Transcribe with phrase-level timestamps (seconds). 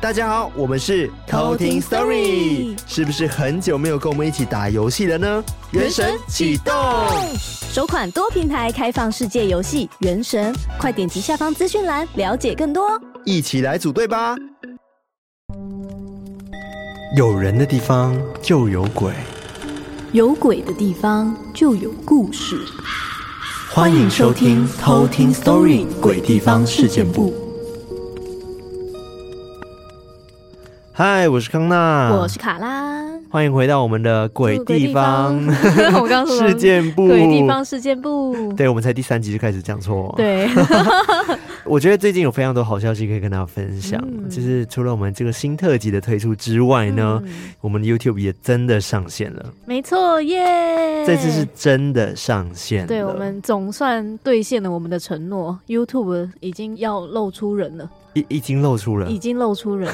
[0.00, 5.44] 大家好，我们是偷听 Story，是不是很久没有跟我们一起打游戏了呢？
[5.72, 6.72] 原神启动，
[7.72, 12.88] 首款多平台开放世界游戏《原神》，快点击下方资讯栏了解更多，
[13.24, 14.36] 一起来组队吧！
[17.16, 19.12] 有人的地方就有鬼，
[20.12, 22.56] 有鬼的地方就有故事。
[23.72, 27.47] 欢迎收听偷听 Story 鬼地方事件簿。
[30.98, 35.32] 嗨，我是康纳，我是卡拉，欢迎回到我们的鬼地方，
[36.02, 40.48] 我刚说事件部，鬼地方事件部，对，我们才第三集就开始讲错，对。
[41.62, 49.46] 我觉得最近有非常多好消息可以跟大家分享，嗯、就是除了我们这个新特辑的推出之外呢，嗯、我们的 YouTube 也真的上线了。
[49.66, 51.06] 没错，耶！
[51.06, 57.88] 这次是真的上线了，对，我们总算兑现了我们的承诺，YouTube 已经要露出人了。
[58.14, 59.92] 已已经露出了，已经露出人。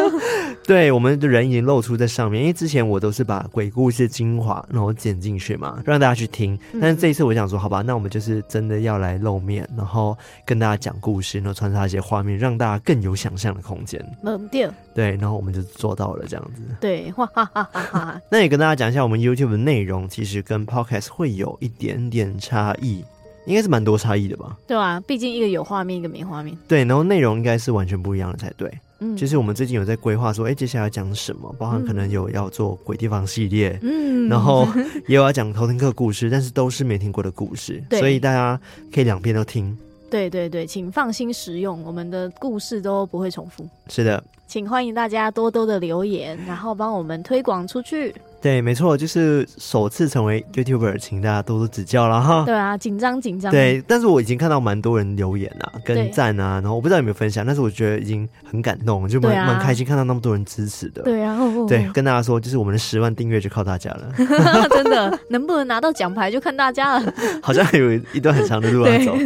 [0.66, 6.58] 对，我们的人已经露出在上面，因为之前我都是把鬼故事精华然后剪进去嘛，让大家去听。
[6.80, 14.04] 但是这一次我想说，好吧，那我们就是真的要来露面，然后跟大家讲故事，然后穿插一些画面，让大家更有想象的空间。
[14.22, 14.68] 冷掉。
[14.92, 16.62] 对，然后我们就做到了这样子。
[16.80, 18.20] 对，哈哈哈哈。
[18.28, 23.04] 那也跟大家讲一下，我们 YouTube 的内容其实跟 Podcast 会有一点点差异。
[23.46, 24.56] 应该是蛮多差异的吧？
[24.66, 26.56] 对啊，毕竟一个有画面，一个没画面。
[26.68, 28.70] 对，然后内容应该是完全不一样的才对。
[28.98, 31.54] 嗯，就是我们最近有在规划说，哎，接下来要讲什么？
[31.58, 34.66] 包含可能有要做鬼地方系列，嗯，然后
[35.06, 38.58] 也有要讲偷听课故事，但是都是没听过的故事，对所以大家
[38.92, 39.76] 可以两边都听。
[40.08, 43.68] 对对对，请放心使用，我们的故事都不会重复。
[43.88, 48.14] 是的，请欢迎大家多多的留言，然后帮我们推广出去。
[48.46, 52.44] 对，没错，就是首次成为 YouTuber，请大家多多指教了哈。
[52.44, 53.50] 对啊，紧张紧张。
[53.50, 61.02] 对，但是我已经看到蛮多人留言啊，跟赞啊，然后我不知道有没有分享，但是我觉得已经很感动，就蛮蛮开心看到那么多人支持的。
[61.02, 64.12] 对啊，对，跟大家说，就是我们的十万订阅就靠大家了。
[64.70, 67.14] 真的，能不能拿到奖牌就看大家了。
[67.42, 69.16] 好像还有一段很长的路要走。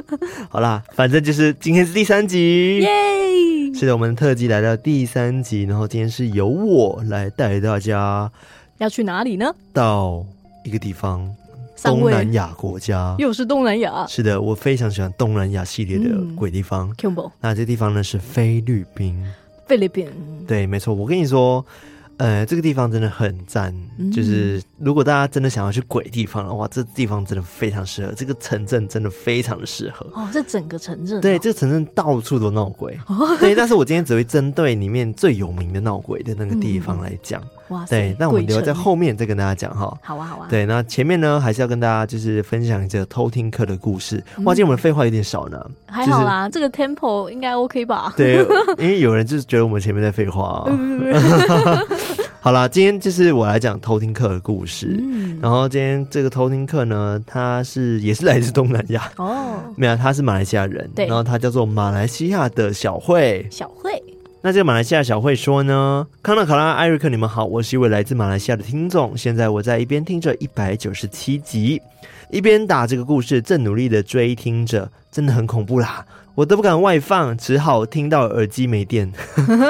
[0.52, 2.90] 好啦，反正就是今天是第三集，耶！
[3.74, 8.30] 是的，我们特辑来到第三集，然后今天是由我来带大家。
[8.78, 9.54] 要去哪里呢？
[9.72, 10.24] 到
[10.64, 11.28] 一个地方，
[11.82, 14.06] 东南亚国家，又是东南亚。
[14.06, 16.94] 是的，我非常喜欢东南亚系列的鬼地方。
[17.02, 19.24] 嗯、那这地方呢是菲律宾。
[19.66, 20.08] 菲律宾，
[20.46, 20.94] 对，没错。
[20.94, 21.64] 我跟你说。
[22.18, 28.12] 呃，这个地方真的很赞，嗯、就是如果大家真的想要去鬼地方的话，这地方真的非常适合。
[28.14, 32.98] 这个城镇真的非常的适合哦，这整个城镇、哦，对，这个城镇到处都闹鬼。
[33.06, 37.42] 哦、对，但是我今天只会针对里面最有名的闹鬼的那个地方来讲。
[37.68, 39.96] 嗯、哇塞，对，那我们留在后面再跟大家讲哈。
[40.02, 40.46] 好啊，好啊。
[40.48, 44.22] 对，那前面呢，还是要跟大家就是分享一个偷听课的故事。
[44.44, 45.64] 哇，今天我们废话有点少呢。
[45.86, 48.12] 还好啦，就是、这个 tempo 应该 OK 吧？
[48.16, 48.44] 对，
[48.78, 50.70] 因为有人就是觉得我们前面在废话、哦。
[52.40, 54.96] 好啦，今天就是我来讲偷听课的故事。
[55.00, 60.88] 嗯，然后今天这个偷听课呢，他是也是来自东南亚哦，没有，他是马来西亚人。
[60.94, 63.44] 对，然后他叫做马来西亚的小慧。
[63.50, 64.00] 小慧，
[64.42, 69.16] 那这个马来西亚小慧说呢，康纳、卡拉、艾瑞克，你们好，我是一位来自马来西亚的听众。
[69.16, 71.80] 现在我在一边听着一百九十七集，
[72.30, 79.12] 一边打这个故事，正努力的追听着，真的很恐怖啦，我都不敢外放，只好听到耳机没电。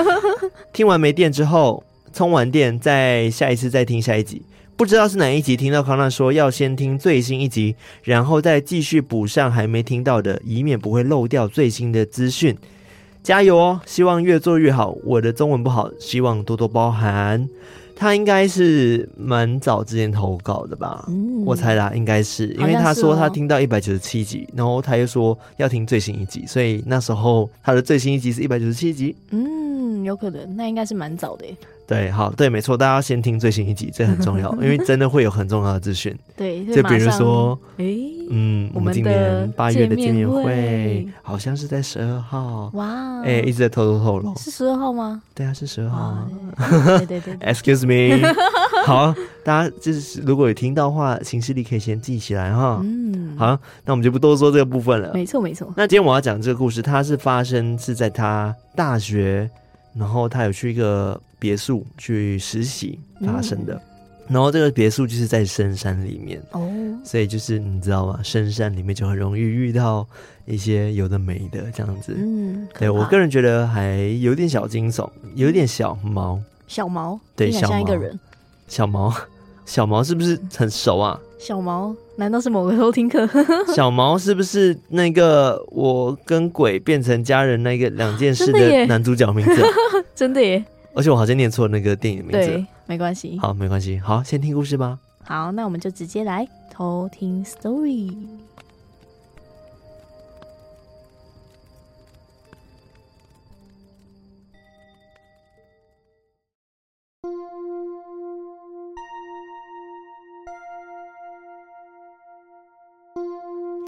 [0.72, 1.82] 听完没电之后。
[2.12, 4.40] 充完电，再下一次再听下一集，
[4.74, 12.56] 不知道是哪一集听到康纳说要先听最新一集，然后再继续补上还没听到的，以免不会漏掉最新的资讯。
[13.26, 13.80] 加油哦！
[13.84, 14.96] 希望越做越好。
[15.02, 17.48] 我的中文不好，希望多多包涵。
[17.96, 21.04] 他应该是蛮早之前投稿的吧？
[21.08, 29.16] 嗯，我猜啦，应该是，因为他说他听到一百九十七集，然后他又说要听最新一集，所以那时候他的最新一集是一百九十七集。
[29.30, 31.56] 嗯，有可能，那应该是蛮早的耶。
[31.86, 36.16] 对，好，对，没错，大家要先听最新一集，这很重要，因为真的会有很重要的资讯。
[36.36, 37.84] 对，就比如说，哎，
[38.28, 42.70] 嗯，我们今年八月的见面会，好像是在十二号。
[42.74, 45.22] 哇，哎，一直在偷偷透露，是十二号吗？
[45.32, 46.28] 对啊，是十二号。
[46.98, 48.26] 对 对对，Excuse me。
[48.84, 52.80] 好，大家就是如果有听到的话，行事历可以先记起来哈。
[52.82, 55.12] 嗯，好，那我们就不多说这个部分了。
[55.14, 55.72] 没错，没错。
[55.76, 59.48] 那今天我要讲这个故事，它是发生是在他大学。
[59.98, 63.80] 然后他有去一个别墅去实习发生的，嗯、
[64.28, 66.42] 然后这个别墅就是在深山里面。
[66.52, 66.68] 哦，
[67.04, 68.20] 所以就是你知道吗？
[68.22, 70.06] 深山里面就很容易遇到
[70.44, 72.14] 一些有的没的这样子。
[72.16, 78.18] 嗯，对我个人觉得还有点小惊悚，有点小毛，小毛，对，像一个人，
[78.68, 79.14] 小毛，
[79.66, 81.20] 小毛是不是很熟啊？
[81.38, 83.28] 小毛难道是某个偷听客？
[83.74, 89.62] 小毛是不是那个我跟鬼变成家人那个两件事的男主角名字？
[90.14, 90.64] 真的耶！
[90.94, 92.48] 而且我好像念错那个电影的名字。
[92.48, 93.38] 对，没关系。
[93.38, 93.98] 好，没关系。
[93.98, 94.98] 好，先听故事吧。
[95.24, 98.10] 好，那我们就直接来偷听 story。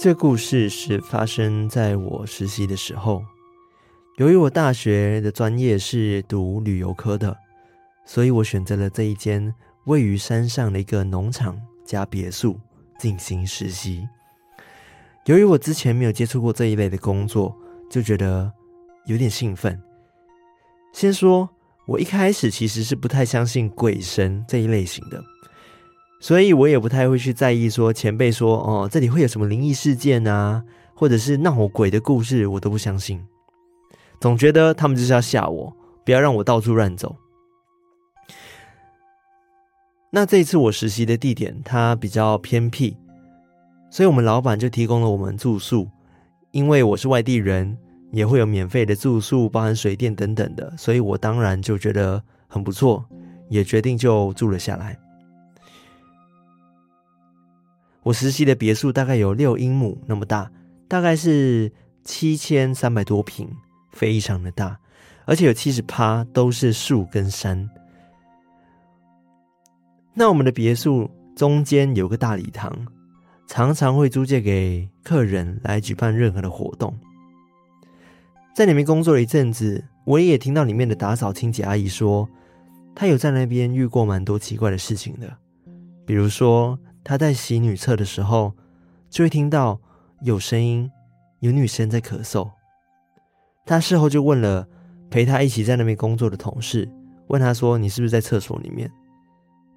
[0.01, 3.21] 这故事是发生在我实习的时候。
[4.19, 7.37] 由于我大学的专业是读旅游科的，
[8.07, 9.53] 所以我选择了这一间
[9.87, 12.57] 位于山上的一个农场加别墅
[12.97, 14.07] 进行实习。
[15.25, 17.53] 由于我之前没有接触过这一类的工作，
[17.91, 18.53] 就觉得
[19.07, 19.83] 有点兴奋。
[20.93, 21.49] 先说，
[21.89, 25.21] 我一开始其实是不太相信鬼神这一类型的。
[26.21, 33.25] 所以我也不太会去在意说前辈说哦，这里会有什么灵异事件啊，或者是闹鬼的故事，我都不相信。
[34.21, 37.15] 总觉得他们就是要吓我，不要让我到处乱走。
[40.11, 42.97] 那这一次我实习的地点它比较偏僻，
[43.91, 45.89] 所以我们老板就提供了我们住宿。
[46.51, 47.77] 因为我是外地人，
[48.11, 53.05] 也会有免费的住宿，包含水电等等的，所以我当然就觉得很不错，
[53.51, 54.99] 也决定就住了下来。
[58.09, 60.51] 我实习的别墅大概有六英亩那么大，
[60.89, 61.71] 大概是
[62.05, 63.47] 七千三百多平，
[63.93, 64.79] 非常的大，
[65.27, 67.69] 而且有七十趴都是树跟山。
[70.15, 72.75] 那我们的别墅中间有个大礼堂，
[73.47, 76.99] 常常会租借给客人来举办任何的活动。
[78.55, 82.27] 在里面工作了一阵子，我也听到里面的打扫清洁阿姨说，
[82.95, 85.31] 她有在那边遇过蛮多奇怪的事情的，
[86.07, 86.79] 比如说。
[87.09, 88.53] 他在洗女厕的时候，
[89.09, 89.81] 就会听到
[90.21, 90.91] 有声音，
[91.41, 92.51] 有女生在咳嗽。
[93.65, 94.69] 他事后就问了
[95.09, 96.87] 陪他一起在那边工作的同事，
[97.29, 98.93] 问他说：“你是不是在厕所里面？”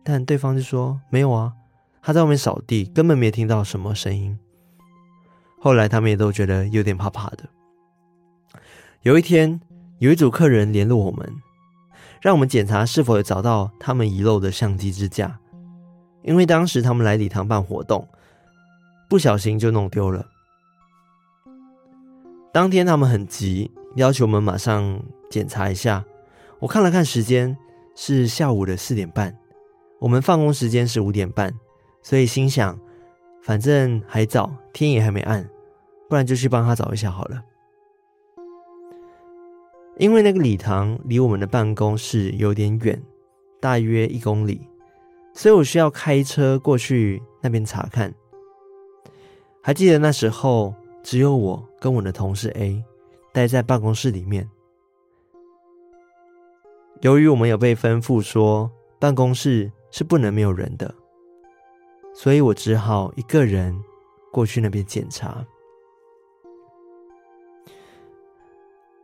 [0.04, 1.54] 但对方就说：“没有啊，
[2.02, 4.38] 他在外面扫地，根本没听到什么声音。”
[5.58, 7.48] 后来他们也都觉得有点怕怕的。
[9.04, 9.62] 有一天，
[10.00, 11.34] 有一组客人联络我们，
[12.22, 15.40] 让我们检查是否有找到他们遗漏的相机支架。
[16.24, 18.08] 因为当时他们来礼堂办活动，
[19.10, 20.28] 不小心就弄丢了。
[22.54, 26.04] 当天他们很急，要求我们马上检查一下。
[26.60, 27.58] 我看了看时间，
[27.96, 29.36] 是下午的四点半，
[30.00, 31.54] 我们放工时间是五点半，
[32.04, 32.78] 所以心想，
[33.42, 35.50] 反正还早，天也还没暗，
[36.08, 37.42] 不然就去帮他找一下好了。
[39.98, 43.02] 因为那个礼堂离我们的办公室有点远，
[43.60, 44.68] 大约一公里。
[45.34, 48.14] 所以我需要开车过去那边查看。
[49.62, 50.74] 还记得那时候
[51.04, 52.84] 只有我跟我的同事 A
[53.32, 54.50] 待在办公室里面。
[57.02, 58.70] 由于我们有被吩咐说
[59.00, 60.94] 办公室是不能没有人的，
[62.14, 63.84] 所以我只好一个人
[64.32, 65.46] 过去那边检查。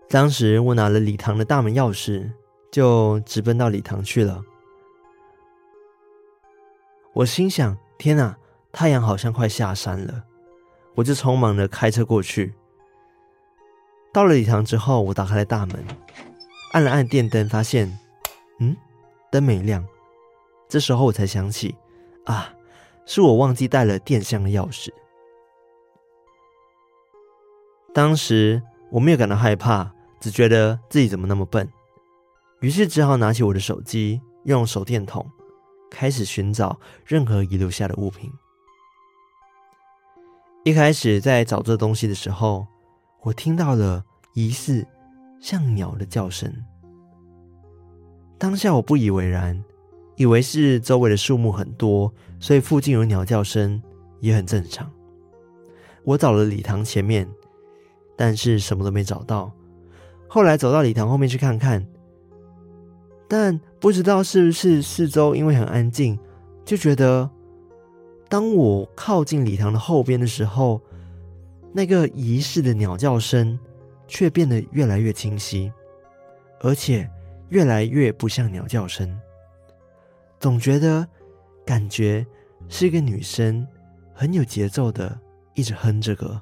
[0.09, 2.31] 当时我拿了礼堂的大门钥匙，
[2.71, 4.43] 就直奔到礼堂去了。
[7.17, 8.37] 我心想：天哪，
[8.71, 10.23] 太阳好像快下山了，
[10.93, 12.53] 我就匆忙的开车过去。
[14.13, 15.83] 到了礼堂之后，我打开了大门，
[16.73, 17.97] 按了按电灯，发现，
[18.59, 18.77] 嗯，
[19.31, 19.83] 灯没亮。
[20.69, 21.75] 这时候我才想起，
[22.25, 22.53] 啊，
[23.07, 24.91] 是我忘记带了电箱的钥匙。
[27.95, 31.67] 当时我没有感到害怕，只觉得自己怎么那么笨，
[32.59, 35.27] 于是只好拿起我的手机，用手电筒。
[35.89, 38.31] 开始寻找任何遗留下的物品。
[40.63, 42.67] 一开始在找这东西的时候，
[43.21, 44.03] 我听到了
[44.33, 44.85] 疑似
[45.39, 46.53] 像鸟的叫声。
[48.37, 49.63] 当下我不以为然，
[50.15, 53.81] 以为是周围的树木很多，所以附近有鸟叫声
[54.19, 54.91] 也很正常。
[56.03, 57.27] 我找了礼堂前面，
[58.15, 59.51] 但是什么都没找到。
[60.27, 61.87] 后来走到礼堂后面去看看。
[63.29, 66.17] 但不知道是不是四周因为很安静，
[66.65, 67.29] 就觉得
[68.27, 70.81] 当我靠近礼堂的后边的时候，
[71.71, 73.57] 那个疑似的鸟叫声
[74.07, 75.71] 却变得越来越清晰，
[76.61, 77.09] 而且
[77.49, 79.17] 越来越不像鸟叫声。
[80.39, 81.07] 总觉得
[81.65, 82.25] 感觉
[82.67, 83.65] 是一个女生
[84.13, 85.17] 很有节奏的
[85.53, 86.41] 一直哼着歌。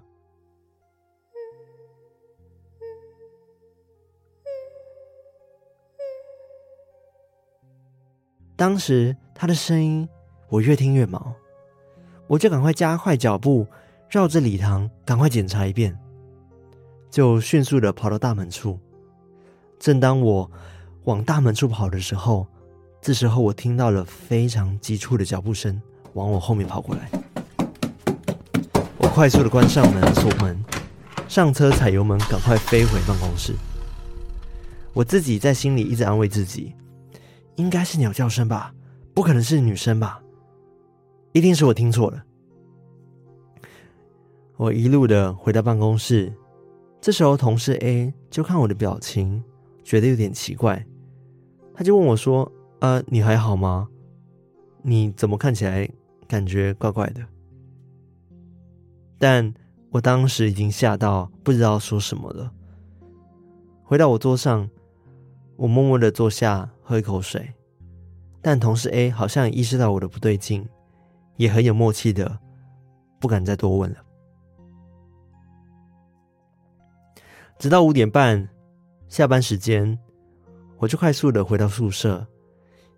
[8.55, 10.07] 当时他的声音
[10.47, 11.33] 我越听越毛，
[12.25, 13.67] 我就赶快加快脚步，
[14.09, 15.97] 绕着礼堂赶快检查一遍，
[17.12, 18.79] 就迅速的跑到大门处。
[19.77, 20.50] 正当我
[21.03, 22.47] 往大门处跑的时候，
[23.01, 25.81] 这时候我听到了非常急促的脚步声
[26.13, 27.09] 往我后面跑过来。
[28.97, 30.57] 我快速的关上门锁门，
[31.27, 33.53] 上车踩油门，赶快飞回办公室。
[34.93, 36.74] 我自己在心里一直安慰自己，
[37.55, 38.74] 应该是鸟叫声吧，
[39.13, 40.21] 不可能是女生吧，
[41.33, 42.24] 一定是我听错了。
[44.57, 46.33] 我一路的回到办公室，
[47.01, 49.43] 这时候同事 A 就看我的表情，
[49.83, 50.85] 觉得有点奇怪，
[51.74, 53.88] 他就问我说：“啊，你还好吗？
[54.81, 55.89] 你怎么看起来
[56.27, 57.21] 感觉怪怪的？”
[59.19, 59.53] 但
[59.91, 62.51] 我当时已经吓到不知道说什么了。
[63.83, 64.69] 回到我桌上，
[65.55, 67.53] 我默默的坐下，喝一口水。
[68.41, 70.67] 但同事 A 好像也意识到我的不对劲，
[71.38, 72.38] 也很有默契的
[73.19, 73.97] 不敢再多问了。
[77.57, 78.47] 直到五点半。
[79.07, 79.97] 下班时间，
[80.77, 82.25] 我就快速的回到宿舍。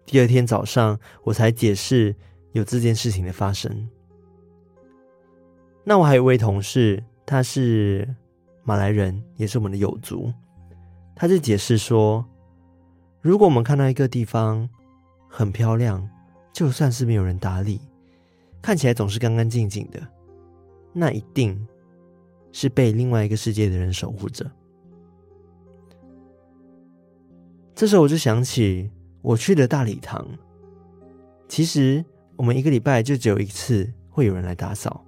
[0.05, 2.15] 第二天早上，我才解释
[2.53, 3.87] 有这件事情的发生。
[5.83, 8.07] 那我还有一位同事，他是
[8.63, 10.33] 马来人，也是我们的友族。
[11.13, 12.25] 他就解释说，
[13.27, 14.69] 如果我们看到一个地方
[15.27, 16.09] 很漂亮，
[16.53, 17.81] 就算是没有人打理，
[18.61, 20.01] 看起来总是干干净净的，
[20.93, 21.67] 那一定
[22.53, 24.49] 是被另外一个世界的人守护着。
[27.75, 28.89] 这时候我就想起
[29.21, 30.25] 我去的大礼堂，
[31.49, 32.05] 其实
[32.37, 35.03] 我们一个礼拜就只有一次会有人来打扫，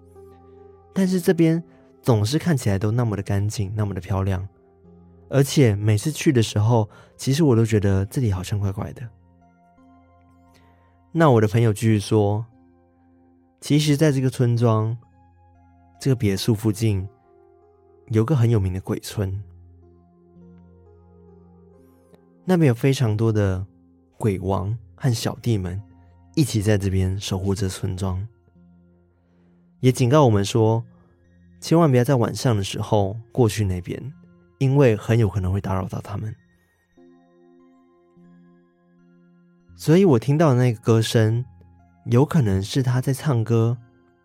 [0.93, 1.63] 但是这边
[2.01, 4.45] 总是看起来都那么的干净，那么的漂亮，
[5.29, 9.07] 而且每次去的时候，其实我都觉得这里好像怪怪的。
[11.11, 12.45] 那我的朋友继续说，
[13.61, 14.97] 其实在这个村庄，
[15.99, 17.07] 这个别墅附近，
[18.07, 19.43] 有个很有名的鬼村。
[22.45, 23.65] 那边有非常多的
[24.17, 25.79] 鬼王和小弟们
[26.35, 28.27] 一起在这边守护着村庄，
[29.81, 30.83] 也警告我们说，
[31.59, 34.11] 千万不要在晚上的时候过去那边，
[34.59, 36.33] 因为很有可能会打扰到他们。
[39.75, 41.43] 所以我听到的那个歌声，
[42.05, 43.75] 有可能是他在唱歌，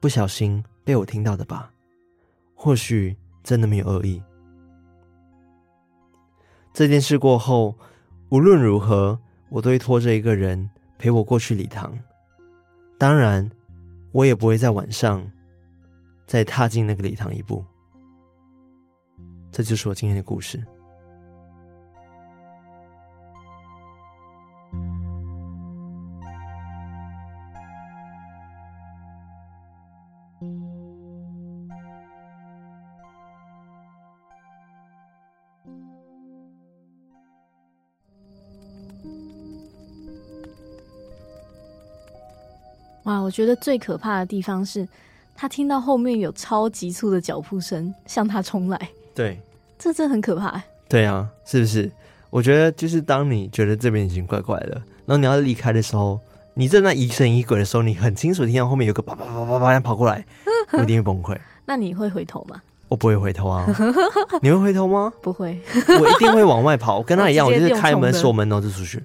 [0.00, 1.72] 不小心被我听到的吧？
[2.54, 4.22] 或许真的没有恶意。
[6.72, 7.74] 这件事过后。
[8.30, 9.16] 无论如何，
[9.48, 11.96] 我都会拖着一个人陪我过去礼堂。
[12.98, 13.48] 当然，
[14.10, 15.30] 我也不会在晚上
[16.26, 17.64] 再踏进那个礼堂一步。
[19.56, 20.60] 这就是我今天的故事。
[43.04, 44.88] 哇，我觉得最可怕的地方是，
[45.36, 48.90] 他听到后面有超急促的脚步声向他冲来。
[49.14, 49.40] 对，
[49.78, 50.62] 这真的很可怕。
[50.88, 51.90] 对啊，是不是？
[52.30, 54.72] 我觉得就是当你觉得这边已经怪怪的，
[55.06, 56.18] 然后你要离开的时候，
[56.54, 60.24] 你正在那疑神疑鬼的时候，你很清楚听到后面有个叭叭叭叭叭跑过来，
[60.72, 61.38] 我一定会崩溃。
[61.64, 62.60] 那你会回头吗？
[62.88, 63.66] 我不会回头啊。
[64.42, 65.12] 你会回头吗？
[65.22, 65.58] 不会，
[66.00, 69.02] 我一定会往外跑，我跟他一样，我就是开门锁门然后就出去。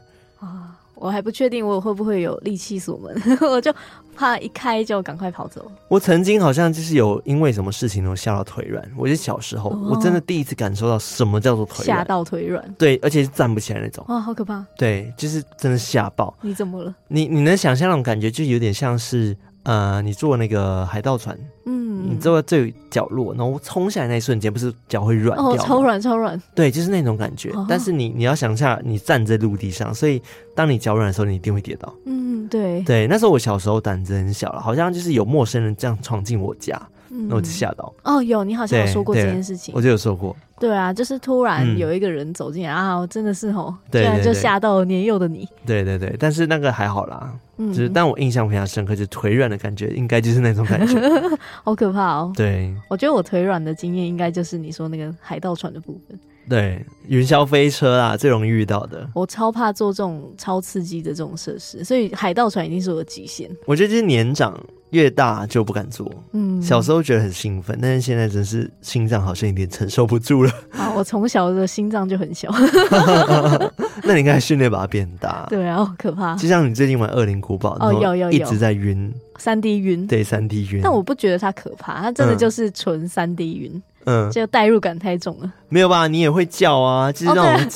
[1.00, 3.74] 我还不确定我会不会有力气锁门， 我就
[4.16, 5.72] 怕一开就赶快跑走。
[5.88, 8.84] 我曾经好像就是有因为什么事情都吓到腿软。
[8.98, 12.76] 我是小时候，我真的第一次感受到什么叫做腿软，吓到腿软。
[12.78, 14.04] 对，而且是站不起来那种。
[14.10, 14.66] 哇，好可怕！
[14.78, 16.36] 对，就是真的吓爆。
[16.42, 16.94] 你怎么了？
[17.08, 21.38] 你你能想象那种感觉，就有点像是呃，你坐那个海盗船。
[21.70, 25.52] 你坐在最角落，然后冲下来那一瞬间，不是脚会软掉？
[25.52, 26.42] 哦，超软超软。
[26.56, 27.52] 对，就是那种感觉。
[27.52, 30.22] 哦、但是你你要想一下，你站在陆地上，所以
[30.56, 31.94] 当你脚软的时候，你一定会跌倒。
[32.06, 32.82] 嗯，对。
[32.84, 37.94] 对，那时候我小时候胆子很小了，好像就是有陌生人这样闯进我家，那、嗯、我就吓到。
[38.04, 39.74] 哦，有，你好像有说过这件事情。
[39.76, 40.36] 我就有说过。
[40.60, 45.48] 对啊，就是突然有一个人走进来、嗯、啊，真的是哦，突然就吓到了年幼的你。
[45.66, 51.00] 对对对，但是那个还好啦，嗯，就是但我印象非常深刻，就腿软的感觉，应该就是那种感觉，
[51.64, 52.34] 好可怕哦。
[52.36, 56.20] 对，我觉得我腿软的经验应该就是你说那个海盗船的部分。
[56.50, 59.08] 对，云霄飞车啊，最容易遇到的。
[59.14, 63.50] 我超怕做这种超刺激的这种设施，所以海盗船一定是我的极限。
[63.66, 64.60] 我觉得就是年长
[64.92, 66.12] 越大就不敢做。
[66.34, 70.52] 嗯，小时候觉得很兴奋，但是现在真是心脏好像有点承受不住了。
[70.72, 72.50] 啊，我从小的心脏就很小。
[74.04, 75.46] 那你应该训练把它变大。
[75.50, 76.36] 对啊，好可怕。
[76.36, 80.08] 就像你最近玩《恶灵古堡》，哦，有有有，一直在晕，三 D 晕。
[80.08, 80.82] 对，三 D 晕。
[80.84, 83.84] 但我不觉得它可怕，它真的就是纯三 D 晕。
[84.06, 85.54] 嗯，就代入感太重了。
[85.68, 86.08] 没有吧？
[86.08, 87.70] 你也会叫啊，就是那种。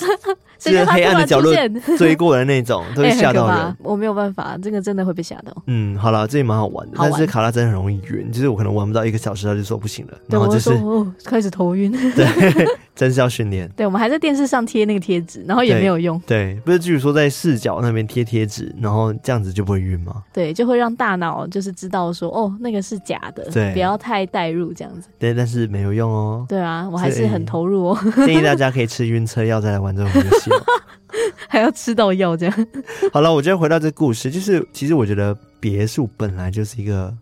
[0.70, 1.54] 哦是黑暗的角落
[1.98, 3.76] 追过的那种，都会 吓到人、欸。
[3.80, 5.52] 我没有办法，这个真的会被吓到。
[5.68, 6.98] 嗯，好了，这也蛮好玩的。
[7.00, 11.92] 玩但是卡拉真的很容易晕，就是我可能玩不到一个小时，他就说不行了，然后就是哦，开始头晕。
[12.16, 12.26] 对，
[12.96, 13.70] 真是要训练。
[13.76, 16.20] 对，我们还在电视上贴那个贴纸，然后也没有用。
[16.28, 20.24] 对，对不是据说在视角那边贴贴纸，然后这样子就不会晕吗？
[20.32, 25.10] 对，就会让大脑就是知道说，哦，那个是假的，对，不要太代入这样子。
[25.18, 26.46] 对，但是没有用哦。
[26.48, 28.00] 对啊，我还是很投入哦。
[28.26, 30.52] 建议大家可以吃晕车药再来玩这种游戏。
[31.48, 32.68] 还要吃到药这样。
[33.12, 37.14] 好了，我今天回到这个故事，就是其实我觉得别墅本来就是一个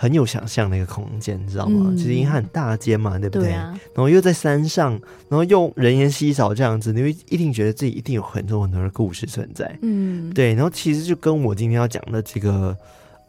[0.00, 1.86] 很有想象的一个空间，你知道吗？
[1.90, 3.50] 嗯、其实因为它很大间嘛，对不对？
[3.50, 4.92] 然后又在山上，
[5.28, 9.76] 然后又人烟稀少这样子，你会一定觉得自己一定有很多很多的故事存在。
[9.82, 10.54] 嗯，对。
[10.54, 12.76] 然后其实就跟我今天要讲的这个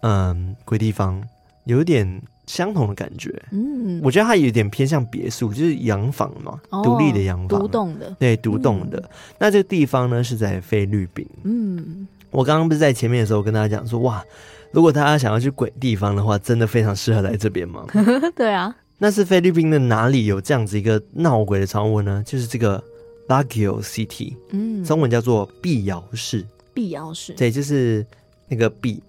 [0.01, 1.19] 嗯鬼地方
[1.63, 2.21] 有一点。
[2.49, 8.97] 相同的感觉，嗯，我觉得它有点偏向别墅，就是洋房嘛，独、哦、立的洋房，独栋的，对，独栋的。
[8.97, 14.25] 嗯、那这个地方呢是在菲律宾，嗯，我刚刚不是在前面的时候跟大家讲说，哇，
[14.71, 17.85] 如果大家想要去鬼地方的话，真的非常适合来这边吗？
[18.35, 22.23] 对啊，那是菲律宾的哪里有这样子一个闹鬼的传闻呢？
[22.25, 22.83] 就是这个
[23.27, 28.05] Baguio City，嗯，中文叫做碧瑶市，碧瑶市，对，就是
[28.47, 29.01] 那个碧。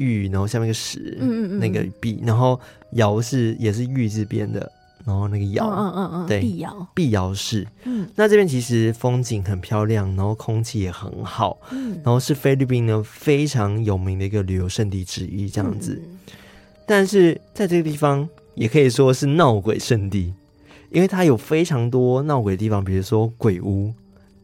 [0.00, 2.60] 玉，然后下面一个石，嗯嗯嗯，那个碧，然后
[2.92, 4.70] 瑶是也是玉字边的，
[5.08, 7.66] 然后那个窑，嗯嗯嗯，对，碧瑶，碧瑶市。
[7.84, 15.98] 嗯，那这边其实风景很漂亮，然后空气也很好，嗯，然后是菲律宾呢非常有名的一个旅游胜地之一，这样子。
[16.04, 16.18] 嗯、
[16.84, 20.34] 但是在这个地方也可以说是闹鬼圣地，
[20.90, 23.94] 因为它有非常多闹鬼的地方，比如说鬼屋、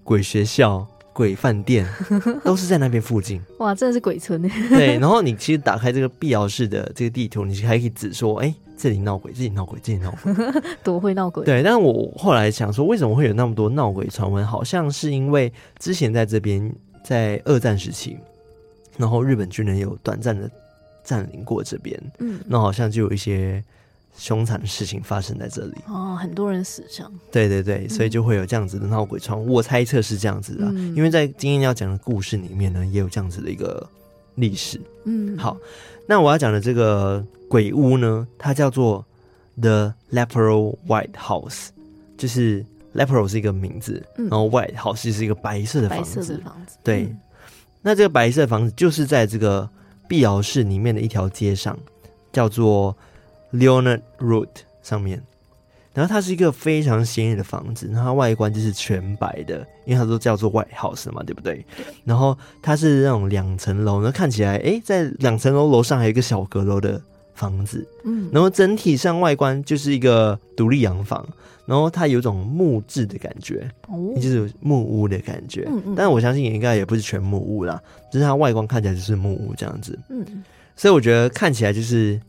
[0.03, 0.89] 鬼学校。
[1.15, 1.87] 鬼饭店
[2.45, 4.43] 都是在那边附近，哇，真的是鬼村。
[4.69, 10.35] 对， 然后你其实打开这个碧瑶市的这个地图，你还可以指说，哎、欸，这里闹鬼，这里闹鬼，这里闹鬼，
[10.83, 11.45] 多会闹鬼。
[11.45, 14.45] 对，但是我后来想说，为什么会有那么多闹鬼传闻？
[14.45, 18.19] 好像是因为之前在这边，在二战时期，
[18.99, 20.51] 然后日本军人有短暂的
[21.05, 23.63] 占领过这边，嗯，那好像就有一些。
[24.17, 27.13] 凶残的事情发生在这里哦，很多人死伤。
[27.33, 29.39] 对对对，所以就会有这样子的闹鬼传。
[29.47, 33.85] 我猜测是这样子的，嗯、因为在今天要讲的故事里面呢，也有这样子的一个
[34.37, 34.81] 历史。
[35.05, 35.57] 嗯，好，
[36.07, 39.05] 那我要讲的这个鬼屋呢，它叫做
[39.61, 41.71] The Lepero White House，
[42.17, 46.21] 就是 Lepero 是一个名字，嗯、然后 White House 是一个白色的房子。
[46.21, 46.79] 白色的房子。
[46.85, 47.21] 对，嗯、
[47.83, 49.69] 那这个白色的房子就是在这个
[50.09, 51.77] 碧瑶市里面的一条街上，
[52.33, 52.97] 叫做。
[53.55, 54.49] Leonard Road
[54.83, 55.23] 上面，
[55.95, 61.65] 然后它是一个非常显眼的房子，然后它外观就是全白的，因为它都叫做 White House 嘛，对不对？
[62.05, 67.01] 然后它是那种两层楼，那看起来，诶，在两层楼楼上还有一个小阁楼的
[67.35, 71.25] 房子，嗯，然后整体上外观就是一个独立洋房，
[71.65, 80.43] 然后它有一种木质的感觉，哦，就是木屋的感觉，嗯嗯，但是我相信也应该也不是全木屋啦，就是它外观看起来就是木屋这样子，嗯，
[80.75, 82.21] 所以我觉得看起来就是。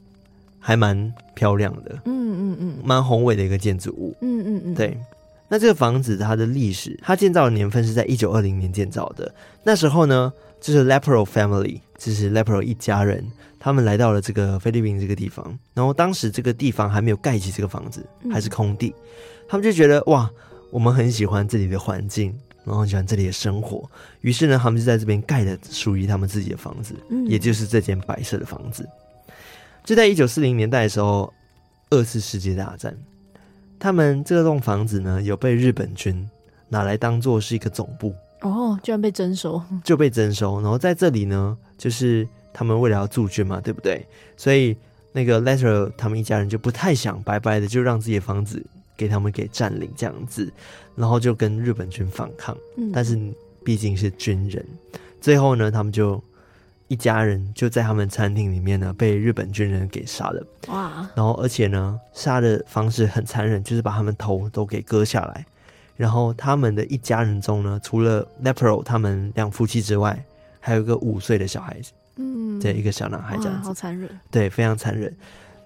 [0.67, 4.97] 还蛮漂亮的，嗯嗯嗯，蛮宏伟的一个建筑物，嗯嗯嗯，对。
[5.47, 9.31] 那这个房子它的历史，它建造的年份是在一九二零年建造的。
[9.61, 13.23] 那时候呢，就是 Lepero family，就是 Lepero 一家人，
[13.59, 15.55] 他们来到了这个菲律宾这个地方。
[15.75, 18.87] 然后当时这个地方还没有盖起这个房子，还是空地。
[18.87, 19.03] 嗯、
[19.47, 20.27] 他们就觉得哇，
[20.71, 23.87] 我们很喜欢这里的环境，然后很喜欢这里的生活。
[24.21, 28.83] 于是呢，他们就在这边盖了属于他们自己的房子，嗯、也就是这间白色的房子。
[29.85, 31.31] 就在一九四零年代的时候，
[31.91, 32.97] 二次世界大战，
[33.77, 36.27] 他们这栋房子呢，有被日本军
[36.69, 40.59] 拿来当做是一个总部哦，居然被征收，就被征收。
[40.59, 44.03] 然后在这里呢，就是他们为了要驻军嘛，对不对？
[44.35, 44.75] 所以
[45.11, 48.65] 那个 Lepero 他们一家人就不太想白白的就让自己的房子
[48.97, 50.51] 给他们给占领这样子，
[50.95, 52.57] 然后就跟日本军反抗。
[52.77, 53.15] 嗯，但是
[53.63, 54.65] 毕竟是军人，
[55.21, 56.19] 最后呢，他们就。
[56.87, 60.45] 一家人就在他们餐厅里面呢，被日本军人给杀了。
[60.67, 61.09] 哇！
[61.15, 65.45] 然后而且呢，杀的方式很残忍，就是把他们头都给割下来。
[65.95, 70.23] 然后他们的一家人中呢，除了 Lepero 他们两夫妻之外，
[70.59, 71.91] 还有一个五岁的小孩子。
[72.17, 73.67] 嗯，对，一个小男孩这样子。
[73.67, 74.09] 好残忍。
[74.29, 75.15] 对，非常残忍。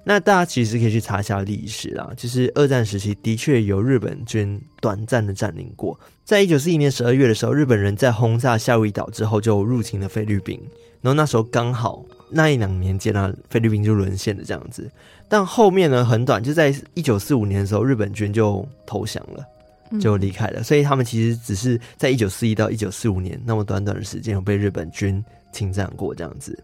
[0.03, 5.99] 那大家其实可以去查一下历史啦，就是二战时期的确有日本军短暂的占领过。
[6.23, 10.59] 在一九四一年十二月的时候，日本人在轰炸夏威夷岛之后就入侵了菲律宾。
[11.01, 14.89] 然后那时候刚好那一两年间呢，菲律宾就沦陷了这样子。
[15.27, 20.59] 但后面呢，很短，就在一九四五年的时候，日本军就投降了，就离开了。
[20.59, 26.57] 嗯、所以他们其实只是在一九四一到一九四五年那么短短的时间，有被日本军侵占过这样子。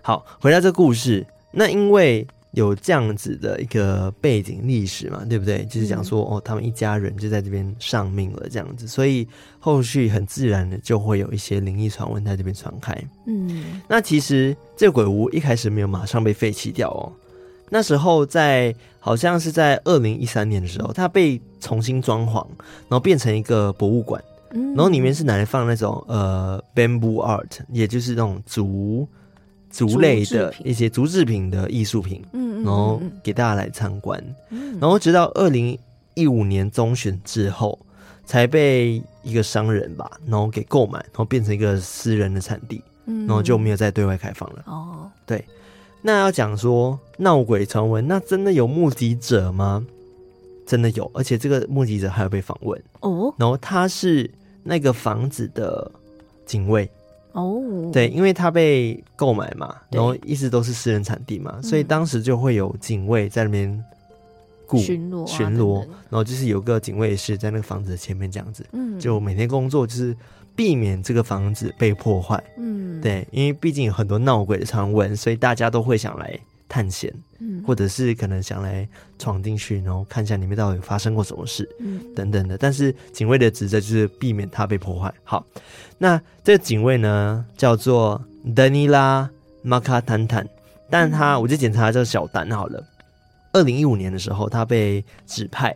[0.00, 2.26] 好，回到这个故事，那因为。
[2.56, 5.64] 有这样子的一个背景历史嘛，对不对？
[5.64, 9.26] 就是讲说，哦，他们一家人就在这边丧命了，这样子，所以
[9.58, 12.96] 后续很自然的就会有一些灵异传闻在这边传开。
[13.26, 17.10] 嗯，那其实这个鬼屋一开始没有马上被废弃掉哦，
[17.70, 22.46] 那时候在好像是在二零一三年的时候，它被重新装潢，
[22.88, 29.08] 然后变成一个博物馆，然后里面是拿来放那种呃 bamboo art，也就是那种竹。
[29.74, 35.76] 竹类的一些竹制品的艺术品，嗯，然后给大家来参观，嗯，然后直到二零
[36.14, 37.76] 一五年中旬之后，
[38.24, 44.62] 才被一个商人吧，然后给购买，然后变成一个私人的产地，嗯，然后就没有再对外开放了。
[44.66, 45.44] 哦，对，
[46.02, 49.84] 那要讲说闹鬼传闻，那真的有目击者吗？
[50.64, 52.80] 真的有，而且这个目击者还有被访问。
[53.00, 54.30] 哦，然后他是
[54.62, 55.90] 那个房子的
[56.46, 56.88] 警卫。
[57.34, 63.84] 哦，oh, 对，因为他被购买嘛，然后一直都是私人产地嘛，所以当时就会有警卫在那边
[64.66, 70.16] 顾巡逻，巡逻，然后就是有个警卫室在那个房子的前面这样子，嗯，就每天工作就是
[70.56, 76.38] 避免这个房子被破坏，嗯，对，因为毕竟有很多闹鬼的传闻，所以大家都会想来。
[76.74, 77.08] 探险，
[77.38, 82.58] 嗯，或者是可能想来闯进去，然后看一下里面到底发生过什么事，嗯，等等的。
[82.58, 85.14] 但是警卫的职责就是避免它被破坏。
[85.22, 85.46] 好，
[85.98, 88.20] 那这个警卫呢叫做
[88.56, 89.30] 德尼拉
[89.62, 90.44] 马卡坦坦，
[90.90, 92.84] 但他我就检查叫小丹好了。
[93.52, 95.72] 二零一五年的时候，他被指派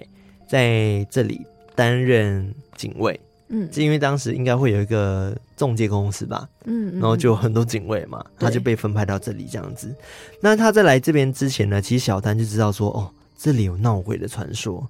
[0.49, 3.21] 在这里担任警卫。
[3.49, 9.95] 嗯，是因为当时应该会有一个中介公司吧，嗯，然后就有很多警卫嘛，他就被分派到这里这样子。
[10.41, 14.87] 那他在来这边之前呢，其实小丹就知道说，哦，这里有闹鬼的传说，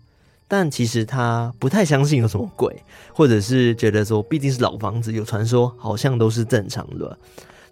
[0.48, 7.16] 但其实他不太相信有什么鬼，或者是觉得说，毕竟是老房子，有传说好像都是正常的。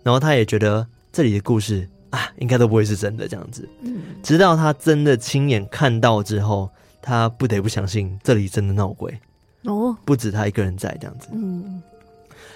[0.05, 3.69] 然后他也觉得这里的故事啊，应该都不会是真的这样子。
[3.83, 6.71] 嗯，直到他真的亲眼看到之后，
[7.03, 9.19] 他不得不相信这里真的闹鬼。
[9.63, 11.29] 哦，不止他一个人在这样子。
[11.33, 11.83] 嗯，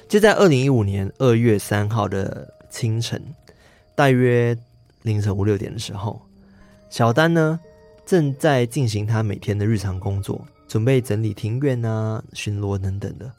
[0.09, 3.23] 就在二零一五年二月三号的清晨，
[3.95, 4.57] 大约
[5.03, 6.21] 凌晨五六点的时候，
[6.89, 7.59] 小丹呢
[8.07, 13.31] 正在进行他每天的日常工作，准备整理庭院啊、巡逻等等的。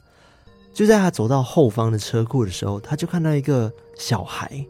[0.74, 4.64] 就在他走到后方的车库的时候，他就看到一个小孩，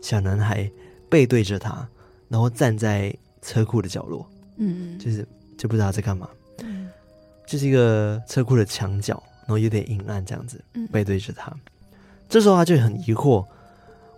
[0.00, 0.70] 小男孩
[1.08, 1.86] 背对着他，
[2.28, 4.26] 然后站在车库的角落。
[4.56, 5.26] 嗯，就是
[5.56, 6.28] 就不知道在干嘛。
[7.46, 11.50] 就是一个车库的墙角，然后有点阴暗这样子，背对着他。
[11.50, 11.60] 嗯、
[12.28, 13.44] 这时候他就很疑惑，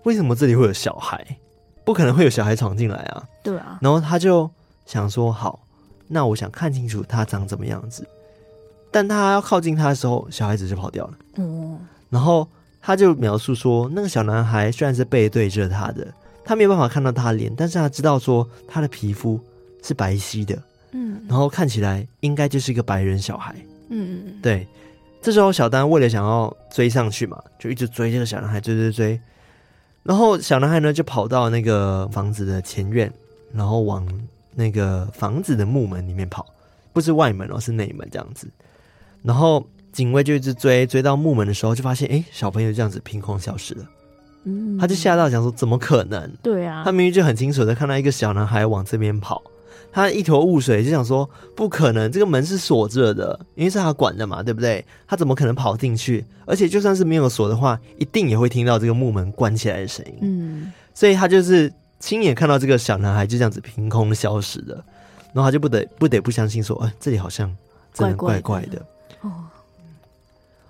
[0.05, 1.25] 为什么这里会有小孩？
[1.85, 3.23] 不可能会有小孩闯进来啊！
[3.43, 3.79] 对啊。
[3.83, 4.51] 然后他就
[4.87, 5.61] 想说：“好，
[6.09, 8.07] 那我想看清楚他长怎么样子。”
[8.91, 11.15] 但他要靠近他的时候，小孩子就跑掉了。
[11.37, 11.79] 嗯。
[12.09, 12.49] 然后
[12.81, 16.07] 他就描述说，那个小男孩虽然是背对着他的，
[16.45, 19.39] 他没有办法看到他脸，但是他知道说他的皮肤
[19.83, 20.57] 是白皙的。
[20.95, 23.55] 嗯，然后看起来应该就是一个白人小孩。
[23.91, 24.67] 嗯嗯，对。
[25.21, 29.21] 这时候小丹为了想要追上去嘛，就一直追这个小男孩，追追追。
[30.03, 33.11] 然后小男孩呢就跑到那个房子的前院，
[33.53, 34.07] 然后往
[34.55, 36.47] 那个房子的木门里面跑，
[36.93, 38.47] 不是外门哦，是内门这样子。
[39.23, 43.85] 然后警卫就一直追，追到木门的时候，就发现哎，小朋友这样子凭空消失了。
[44.45, 46.31] 嗯，他就吓到，想说怎么可能？
[46.43, 49.43] 对啊，他明明就很清楚的看到一个小男孩往这边跑。
[49.95, 54.85] 他一头雾水，就想说不可能，这个门是锁着的，因为是他管的嘛，对不对？
[55.07, 56.25] 他怎么可能跑进去？
[56.45, 60.19] 而且就算是没有锁的话，一定也会听到这个木门关起来的声音。
[60.23, 64.75] 嗯，所以他就是亲眼看到这个小男孩就这样子凭空消失的，
[65.33, 67.57] 然后他就不得不得不相信说，哎，这里好像
[67.93, 68.67] 真的怪怪的。
[68.67, 68.87] 怪怪的
[69.21, 69.45] 哦，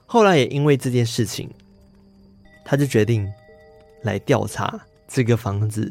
[0.05, 1.49] 后来也因为这件事情，
[2.63, 3.27] 他就决定
[4.03, 5.91] 来调查这个房子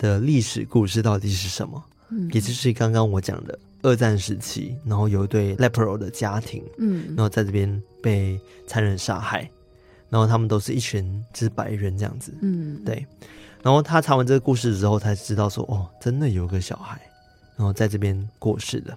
[0.00, 1.80] 的历史故事到底是什么。
[2.32, 9.48] 也就是刚刚我讲的二战时期，然后有一对 Lepero 的家庭，嗯，然后在这边被残忍杀害，
[10.08, 13.06] 然后他们都是一群就是白人这样子，嗯，对。
[13.62, 17.00] 然后他查完这个故事之后，才知道说，哦，真的有个小孩，
[17.56, 18.96] 然后在这边过世了。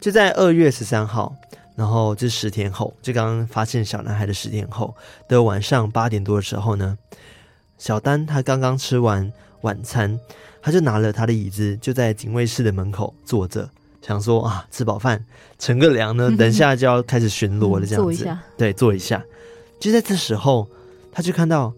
[0.00, 1.34] 就在二月十三号，
[1.74, 4.94] 然后这十天后，就刚刚发现小男孩的十天后
[5.28, 6.98] 的晚上八点多的时候呢，
[7.78, 10.20] 小丹他刚刚吃完晚餐。
[10.60, 13.68] 他就拿了他的椅子，就在警卫室的门口坐着，
[14.02, 15.24] 想说啊，吃饱饭，
[15.58, 18.36] 乘个凉呢，等下就要开始巡逻了，这样子。
[18.56, 19.22] 对，坐一下。
[19.80, 20.68] 就在这时候，
[21.12, 21.72] 他就看到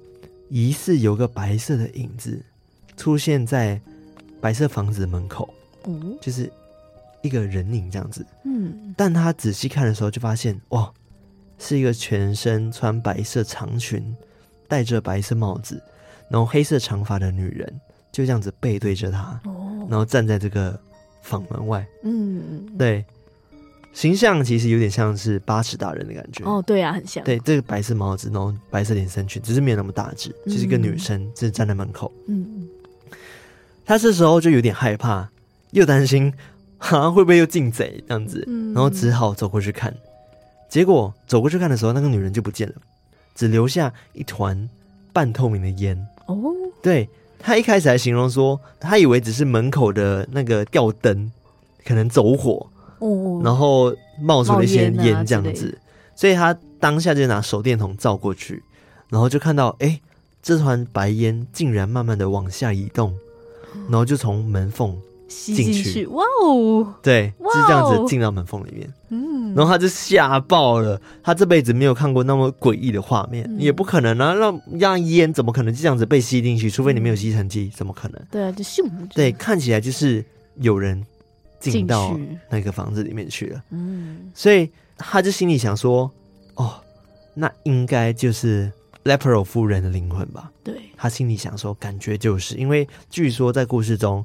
[0.48, 2.42] 疑似有个白色的影子
[2.96, 3.80] 出现在
[4.40, 5.52] 白色房子的门口，
[5.84, 6.50] 嗯，就是
[7.22, 8.24] 一个人影这样子。
[8.44, 10.90] 嗯，但他仔细看的时候，就发现哇，
[11.58, 14.16] 是一个全身穿白色长裙、
[14.66, 15.82] 戴着白色帽子、
[16.30, 17.80] 然后黑色长发的女人，
[18.12, 20.78] 就这样子背对着他，哦，然后站在这个
[21.22, 21.86] 房门外。
[22.02, 23.04] 嗯，对，
[23.92, 26.44] 形象其实有点像是八尺大人的感觉。
[26.44, 27.22] 哦，对啊，很像。
[27.24, 32.12] 对，这个白色帽子，然后白色连身裙，只是没有那么大只，就是一个女生，就是站在门口。
[32.26, 32.68] 嗯，
[33.84, 35.28] 他这时候就有点害怕，
[35.70, 36.32] 又担心，
[36.78, 39.94] 哈，会不会又进贼这样子，嗯然后只好走过去看。
[40.68, 42.74] 结果走过去看的时候，那个女人就不见了，
[43.34, 44.68] 只留下一团
[45.12, 45.96] 半透明的烟。
[46.26, 46.36] 哦，
[46.80, 47.08] 对，
[47.42, 51.30] 他一开始还形容说，他以为只是门口的那个吊灯
[51.84, 52.66] 可能走火。
[52.98, 55.78] 哦，然后冒出了一些烟这样子，
[56.14, 58.62] 所以他当下就拿手电筒照过去，
[59.08, 59.98] 然后就看到，哎，
[60.42, 63.14] 这团白烟竟然慢慢的往下移动，
[63.88, 65.00] 然后就从门缝
[65.30, 67.54] 吸进去，哇哦，对，哇哦！
[67.54, 73.58] 是这样子进到门缝里面，嗯，然后他就吓爆了，他这辈子没有看过那么诡异的画面，嗯。
[73.58, 76.68] 也不可能啊，让让烟怎么可能就这样子被吸进去？
[76.68, 78.20] 除非你没有吸尘机，怎么可能？
[78.30, 80.24] 对啊，就咻，对，看起来就是
[80.56, 81.06] 有人
[81.60, 82.18] 进到
[82.50, 83.62] 那个房子里面去了。
[83.70, 86.10] 嗯，所以他就心里想说
[86.56, 86.74] ：“哦，
[87.34, 88.72] 那应该就是
[89.04, 94.24] Lepero 夫人的灵魂吧？”对，他心里想说，感觉就是因为据说在故事中，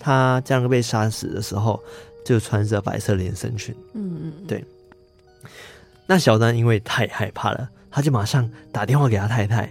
[0.00, 1.80] 他这样被杀死的时候
[2.24, 3.72] 就穿着白色连身裙。
[3.94, 4.64] 嗯嗯，对。
[6.06, 9.70] 那小丹因为太害怕了，他就马上打电话给他太太，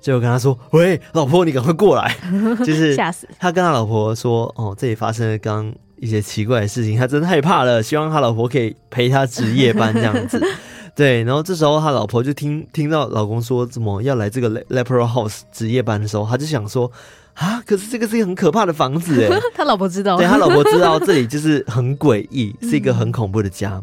[0.00, 2.16] 就跟他说：“喂，老婆，你赶快过来！”
[2.64, 10.40] 就是吓死，他跟他老婆说：“哦，这里发生了刚一些奇怪的事情，他真的害怕了，希望他老婆可以陪他值夜班这样子。”
[10.96, 16.90] 对，然后这时候他老婆就听听到老公说怎么要来这个 Lepero House 值夜班的时候，他就想说
[17.34, 23.82] ：“啊，可是这个是一个很可怕的房子哎。” 他老婆知道，对，他老婆知道 这里就是很诡异，是一个很恐怖的家。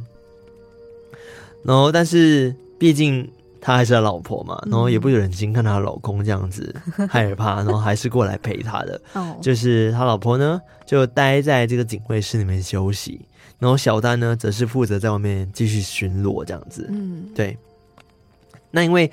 [1.64, 6.76] 然后，但是毕竟他还是他老婆嘛，然后也不忍心看他老公这样子
[7.08, 9.00] 害怕，然后还是过来陪他的。
[9.14, 13.22] 哦，就是他老婆呢，就待在这个警卫室里面休息，
[13.60, 16.88] 然后小丹呢，则是负责在外面继续巡逻这样子。
[16.90, 17.56] 嗯，对。
[18.72, 19.06] 那因为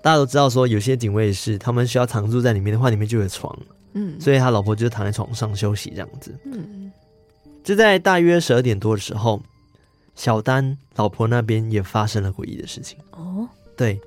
[0.00, 3.56] 大家都知道说，有些警卫室他们需要常住在里面的话，里面就有床，
[3.94, 6.34] 嗯，所以他老婆就躺在床上休息这样子。
[6.44, 6.90] 嗯，
[7.62, 9.40] 就在大约十二点多的时候，
[10.14, 12.98] 小丹老婆那边也发生了诡异的事情。
[13.12, 14.00] 哦，对，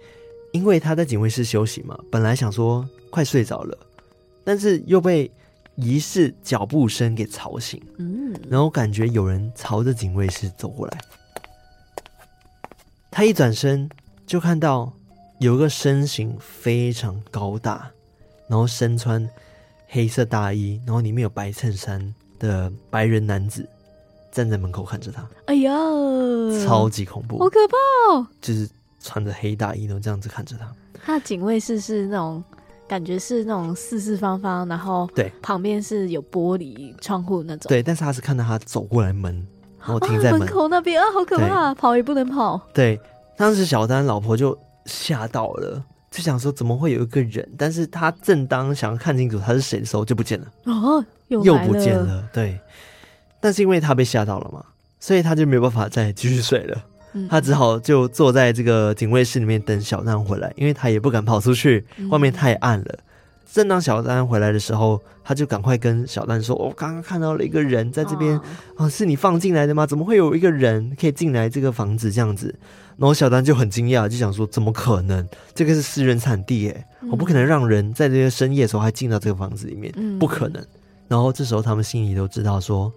[0.51, 3.77] 因为他在警卫室休息嘛，本来想说快睡着了，
[4.43, 5.29] 但是又被
[5.75, 10.97] 疑似脚步声给吵醒，嗯，然后感觉有人朝着警卫室走过来。
[13.11, 13.89] 他一转身
[14.25, 14.91] 就看到
[15.39, 17.89] 有一个身形非常高大，
[18.49, 19.29] 然后身穿
[19.95, 23.65] 黑色大衣，然后里面有白衬衫的白人男子
[24.29, 25.25] 站在门口看着他。
[25.45, 25.71] 哎呀，
[26.65, 28.27] 超级恐怖，好可怕哦！
[28.41, 30.69] 就是穿着黑大衣，然后这样子看着他。
[31.01, 32.43] 他的警卫室是那种
[32.89, 37.69] 感觉是那种四四方方，然后对，旁边是有玻璃窗户那种。
[37.69, 39.47] 对，但是他是看到他走过来门，
[39.79, 42.59] 然后停在门,、啊、门口那边啊，好可怕，跑也不能跑。
[42.73, 42.99] 对，
[43.37, 45.81] 当时小丹老婆就吓到了，
[46.15, 47.45] 就想说怎么会有一个人？
[47.57, 50.47] 但是他正当想要看清楚他是谁的时候，就不见了。
[50.63, 52.25] 哦，又又不见了。
[52.31, 52.57] 对，
[53.41, 54.63] 但是因为他被吓到了嘛，
[54.97, 56.81] 所以他就没有办法再继续睡了。
[57.11, 62.99] 嗯、他只好就坐在这个警卫室里面等小娜回来，因为他也不敢跑出去，外面太暗了。
[63.55, 68.43] 嗯、正当小丹回来的时候，他就赶快跟小丹说：“我、哦、刚刚看到了一个人在这边，啊、
[68.75, 69.85] 哦，是你放进来的吗？
[69.87, 72.53] 怎么会有一个人可以进来这个房子这样子？”
[72.97, 75.27] 然后小丹就很惊讶，就想说：“怎么可能？
[75.53, 80.61] 这个是私人产地耶，嗯、我不可能让人在这个深夜的时候还进到这个房子里面，嗯、不可能。”
[81.07, 82.91] 然后这时候他们心里都知道说，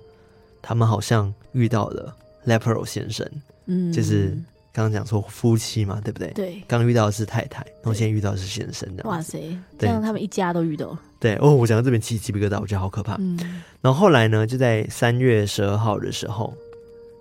[0.60, 2.14] 他们好像遇到了
[2.46, 3.24] Lepero 先生。
[3.66, 4.36] 嗯，就是
[4.72, 6.30] 刚刚讲说夫妻嘛，对不对？
[6.32, 9.02] 对，刚遇到的是太太，然后现在遇到的是先生的。
[9.08, 9.40] 哇塞，
[9.78, 11.00] 这样他们一家都遇到了。
[11.18, 13.16] 对哦，我讲到这边起鸡皮疙瘩，我觉得好可怕。
[13.18, 13.36] 嗯，
[13.80, 16.54] 然后后来呢，就在三月十二号的时候，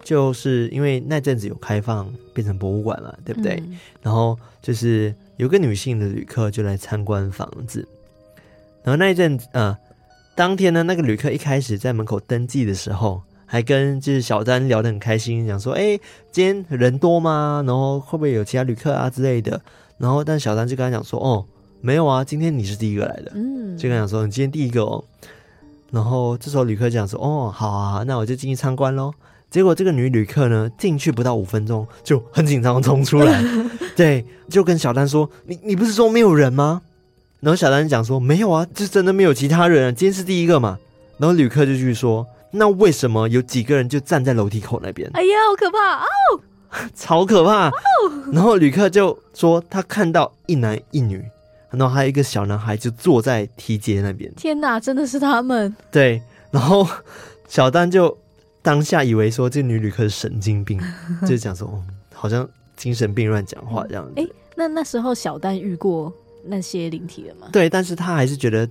[0.04, 3.56] 就是因为那阵子有开放变成博物馆了，对不对？
[3.66, 7.88] 嗯、然后就是有个女性的旅客就来参观房子，
[8.84, 9.76] 然后那一阵子，呃，
[10.36, 13.24] 当天呢，那个旅客一开始在门口登记的时候。
[13.48, 17.64] 还跟就是小丹聊得很开心，讲说，哎、欸，今天人多吗？
[17.66, 19.60] 然后会不会有其他旅客啊之类的？
[19.98, 21.44] 然后，但小丹就跟他讲说，哦，
[21.82, 23.32] 没有啊，今天你是第一个来的。
[23.34, 25.04] 嗯，就跟他讲说，你今天第一个哦。
[25.90, 29.14] 然后这时候旅客讲说，哦，好啊，那我就进去参观喽。
[29.50, 33.42] 结果这个女旅客呢，进去不到五分钟就很紧张冲出来，
[33.96, 36.82] 对，就跟小丹说，你你不是说没有人吗？
[37.40, 40.78] 然后小丹讲说没有啊，就真的没有其他人啊，今天是第一个嘛。
[41.18, 42.28] 然后旅客就继续说，
[42.58, 45.10] 那为什么有几个人就站在楼梯口那边？
[45.14, 46.42] 哎呀，好可怕哦，
[46.96, 47.72] 超可怕。
[48.32, 51.24] 然后旅客就说他看到一男一女，
[51.70, 54.34] 然后还有一个小男孩就坐在梯阶那边。
[54.36, 55.76] 天哪，真的是他们？
[55.92, 56.22] 对。
[56.50, 56.88] 然后
[57.48, 58.18] 小丹就
[58.62, 60.80] 当下以为说这女旅客是神经病，
[61.28, 64.14] 就讲说哦好像精神病乱讲话这样子。
[64.16, 66.12] 哎、欸，那那时候小丹遇过
[66.46, 67.50] 那些灵体了吗？
[67.52, 68.68] 对，但是他还是觉得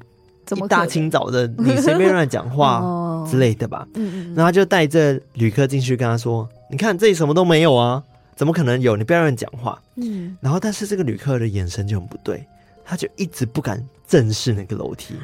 [0.54, 2.82] 一大清早的你随便乱讲话
[3.28, 3.86] 之类的吧。
[3.94, 4.34] 嗯嗯。
[4.34, 8.02] 然后他就带着旅客进去跟他说：“你看这里什么都没有啊，
[8.36, 8.96] 怎么可能有？
[8.96, 10.36] 你不要乱讲话。”嗯。
[10.40, 12.46] 然后但是这个旅客的眼神就很不对，
[12.84, 15.14] 他就一直不敢正视那个楼梯。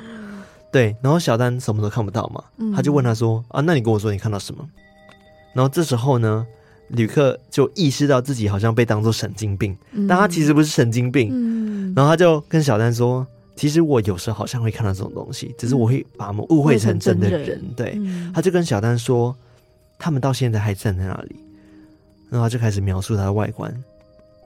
[0.72, 2.42] 对，然后小丹什么都看不到嘛，
[2.74, 4.66] 他就问他说：“啊，那你跟我说你看到什么？”
[5.54, 6.46] 然后这时候呢，
[6.88, 9.76] 旅客就意识到自己好像被当做神经病，
[10.08, 11.92] 但他其实不是神经病。
[11.94, 18.00] 然后他就跟小丹说：“其实我有时候好像会看到这种东西，只是我会把他们误会成真的人。”对，
[18.34, 19.36] 他就跟小丹说
[19.98, 21.36] ：“他们到现在还站在那里。”
[22.30, 23.84] 然后他就开始描述他的外观，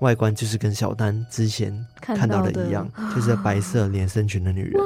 [0.01, 4.83] 外观就是跟小丹之前看到的一样，就是白色连身裙的女人。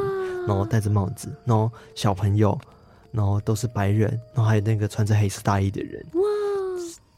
[0.46, 2.58] 然后戴着帽子，然后小朋友，
[3.12, 6.02] 然后都是白人，然后还有那个穿着黑色大衣的人。
[6.14, 6.22] 哇！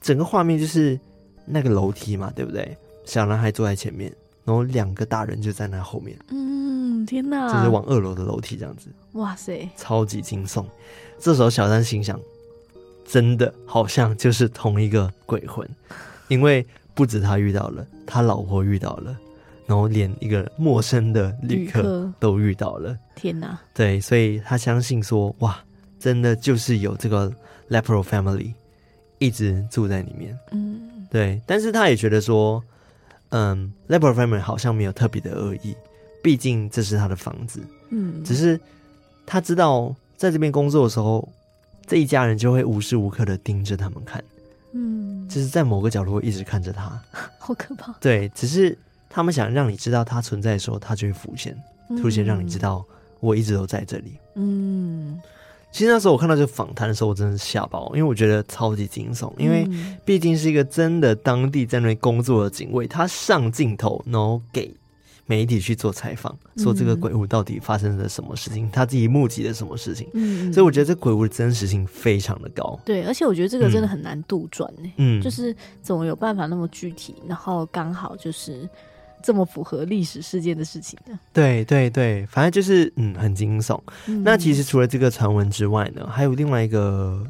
[0.00, 0.98] 整个画面就是
[1.46, 2.76] 那个楼梯嘛，对不对？
[3.04, 4.12] 小男孩坐在前面，
[4.44, 6.18] 然后两个大人就在那后面。
[6.30, 6.41] 嗯，
[7.12, 7.53] 天哪！
[7.53, 8.88] 就是往二楼的楼梯这样子。
[9.12, 9.68] 哇塞！
[9.77, 10.64] 超级惊悚。
[11.18, 12.18] 这时候小丹心想，
[13.05, 15.68] 真的好像就是同一个鬼魂，
[16.29, 19.14] 因为不止他遇到了，他老婆遇到了。
[19.66, 23.61] 然后连一个陌生的旅客都遇到了，天哪！
[23.75, 25.62] 对，所以他相信说，哇，
[25.98, 27.31] 真的就是有这个
[27.68, 28.55] Lepro family
[29.18, 30.37] 一直住在里面。
[30.51, 31.42] 嗯，对。
[31.46, 32.62] 但是他也觉得说，
[33.29, 35.77] 嗯，Lepro family 好像没有特别的恶意，
[36.22, 37.61] 毕竟这是他的房子。
[37.90, 38.58] 嗯，只是
[39.26, 41.28] 他知道在这边工作的时候，
[41.87, 44.22] 这一家人就会无时无刻的盯着他们看。
[44.72, 46.98] 嗯，就是在某个角落一直看着他，
[47.38, 47.92] 好可怕。
[48.00, 48.78] 对，只是。
[49.14, 51.54] 他们想让你知道他存在的时候，他就会浮现，
[52.00, 52.82] 出现，让你知道
[53.20, 54.14] 我一直都在这里。
[54.37, 55.20] 嗯，
[55.70, 59.68] 其实那时候我看到这个访谈的时候，我真的是吓爆，因为我觉得超级惊悚，因为
[60.02, 64.74] 毕竟是一个真的当地在那边工作的警卫，他上镜头，然后给
[65.33, 70.07] 媒体去做采访，说这个鬼屋到底发生了什么事情，他自己目击了什么事情。
[70.12, 72.79] 嗯，所以我觉得这鬼屋的真实性非常的高。
[72.85, 74.92] 对，而且我觉得这个真的很难杜撰呢。
[74.99, 78.68] 嗯，就是怎么有办法那么具体，然后刚好就是。
[79.25, 83.81] 这么符合历史事件的事情呢，对对对，反正就是嗯，很惊悚。
[84.09, 87.25] 嗯、那其实除了这个传闻之外呢，还有另外一个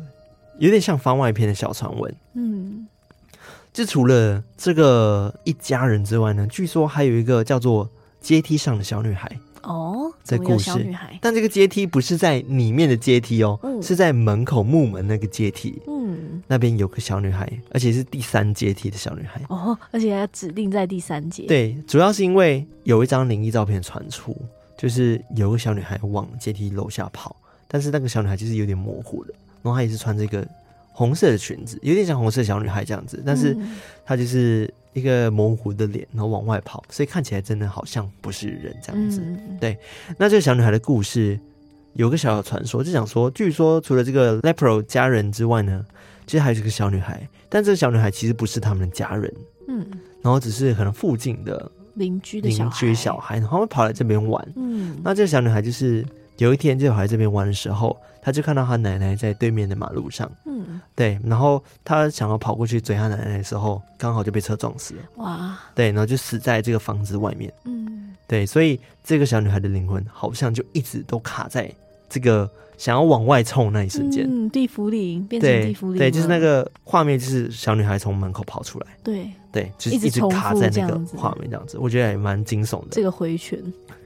[0.59, 2.15] 有点像番外篇的小传闻。
[2.33, 2.82] 嗯，
[3.73, 7.89] 就除了这个一家人之外呢，据说还有一个叫做
[8.21, 9.31] 阶梯上的小女孩。
[9.63, 10.73] 哦，在故事，
[11.21, 15.81] 但这个阶梯不是在里面的阶梯哦，嗯、是在门口木门那个阶梯。
[15.87, 19.41] 嗯，那边有个小女孩，而且是第三阶梯的小女孩。
[19.49, 21.45] 哦，而且还指定在第三阶。
[21.47, 24.37] 对，主要是因为有一张灵异照片传出，
[24.77, 27.37] 就是有个小女孩往阶梯楼下跑，
[27.69, 29.33] 但是那个小女孩就是有点模糊的，
[29.63, 30.45] 然后她也是穿这个
[30.93, 33.57] 红色的裙子，有点像红色小女孩这样子，但是
[34.05, 34.73] 她就是。
[34.95, 39.23] 一个模糊的脸，然后往外跑，所以看起来真的好像不是人这样子。
[39.25, 39.79] 嗯、对，
[40.19, 41.41] 那这个小女孩的故事
[41.95, 45.83] 有个小小传说，就想说，据说除了这个 Lepro 家人之外呢，
[46.27, 49.35] 其实还有一个小女孩，但这个小女孩其实不是他们的家人，
[49.69, 49.83] 嗯，
[50.21, 54.47] 然后只是可能附近的邻居的邻居小孩，然后跑来这边玩。
[54.57, 56.05] 嗯，那这个小女孩就是。
[56.39, 60.31] 有一天，就跑来这边玩的时候，他就看到他奶奶在对面的马路上。
[60.47, 65.03] 嗯，对，然后他想要跑过去追他奶奶的时候，刚好就被车撞死了。
[65.17, 65.59] 哇！
[65.75, 67.53] 对，然后就死在这个房子外面。
[67.65, 71.69] 嗯，对，所以这个小女孩的灵魂好像就一直都卡在
[72.09, 74.25] 这个想要往外冲那一瞬间。
[74.29, 75.99] 嗯，地府灵变成地府灵。
[75.99, 78.87] 对，就是那个画面，就是小女孩从门口跑出来。
[79.03, 82.89] 对对，就是一直卡在那个画面这样子，我觉得也蛮惊悚的。
[82.93, 83.59] 这个回旋。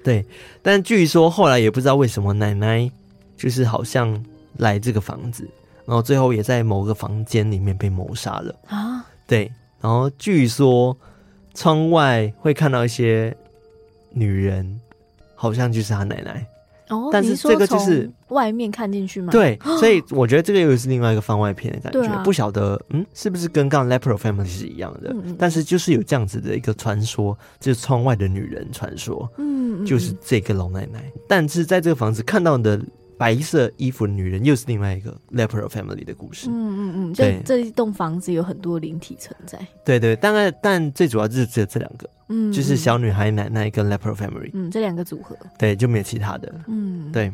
[0.03, 0.25] 对，
[0.63, 2.91] 但据说后来也不知道为什么奶奶
[3.37, 4.25] 就是好像
[4.57, 5.49] 来这个房子，
[5.85, 9.05] 然后最后也在某个房间里面被谋杀了啊。
[9.27, 10.97] 对，然后据说
[11.55, 13.37] 窗外会看到一些
[14.11, 14.81] 女人，
[15.35, 16.47] 好像就是他奶奶。
[16.89, 19.33] 哦，但是这个就是外面看进去吗？
[19.33, 25.13] 对， 所以我觉得这个又是另外一个番外篇的感觉，啊、不晓得嗯是不是跟刚刚 Lepro Family 是一样的？
[25.37, 31.03] 但是就是有这样子的一个传说，就是窗外的女人传说，嗯，嗯，就是这个老奶奶。
[31.27, 32.81] 但是在这个房子看到的
[33.19, 36.49] 白色衣服的女人又是另外一个 Leper Family 的故事。
[36.51, 39.59] 嗯嗯嗯，就，这一栋房子有很多灵体存在。
[39.85, 47.33] 对对，大概但最主要就是只有这两个，嗯，就是小女孩奶奶跟 Leper Family，嗯，这两个组合，对，就没有其他的，嗯，对。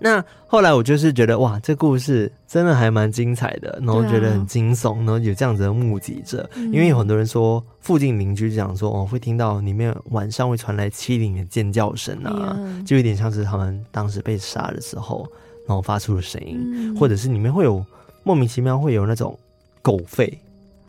[0.00, 15.26] 那后来我就是觉得哇，这故事真的还蛮精彩的，然后觉得很惊悚，然后有这样子的目击者，因为有很多人说附近邻居讲说哦，会听到里面晚上会传来凄厉的尖叫声啊，就有点像是他们当时被杀的时候，
[15.66, 17.84] 然后发出的声音，或者是里面会有
[18.22, 19.38] 莫名其妙会有那种
[19.82, 20.32] 狗吠。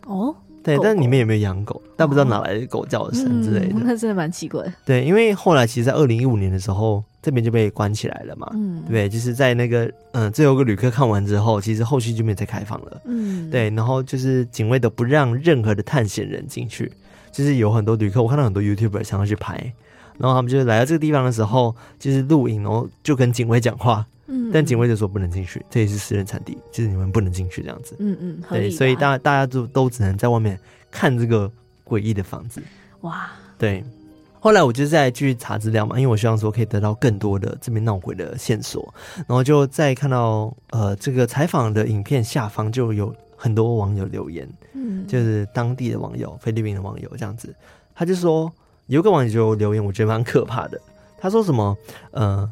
[0.06, 0.34] 哦。
[0.64, 1.82] 对，但里面有没有养狗？
[1.96, 4.64] 但不知道哪来的狗叫声之类的，那真的蛮奇怪。
[4.84, 8.50] 对，因为后来其实，在二零一五年的时候，这边就被关起来了嘛。
[8.52, 13.00] 嗯，对，就是在那个嗯，最后一个旅客看完之后，其实后续就没有再开放了。
[13.04, 16.92] 嗯，对，然后就是警卫都不让任何的探险人进去，
[17.30, 19.72] 就是有很多旅客，我看到很多 YouTuber 想要去拍，
[20.18, 24.04] 然后他们就来到这个地方的时候，就是录影，然后就跟警卫讲话。
[24.26, 27.94] 嗯，但警卫就说不能进去，这也是私人产地，就是你们不能进去这样子。
[27.98, 30.58] 嗯嗯，对，所以大家大家就都只能在外面
[30.90, 31.50] 看这个
[31.84, 32.62] 诡异的房子。
[33.02, 33.84] 哇，对。
[34.42, 47.54] 后来我就再继续查资料嘛，因为我希望说可以得到更多的这边闹鬼的线索，然后就再看到呃这个采访的影片下方就有很多网友留言，嗯，就是当地的网友，菲律宾的网友这样子，
[47.94, 48.52] 他就说
[48.88, 50.80] 有个网友就留言，我觉得蛮可怕的，
[51.16, 51.78] 他说什么
[52.10, 52.50] 呃。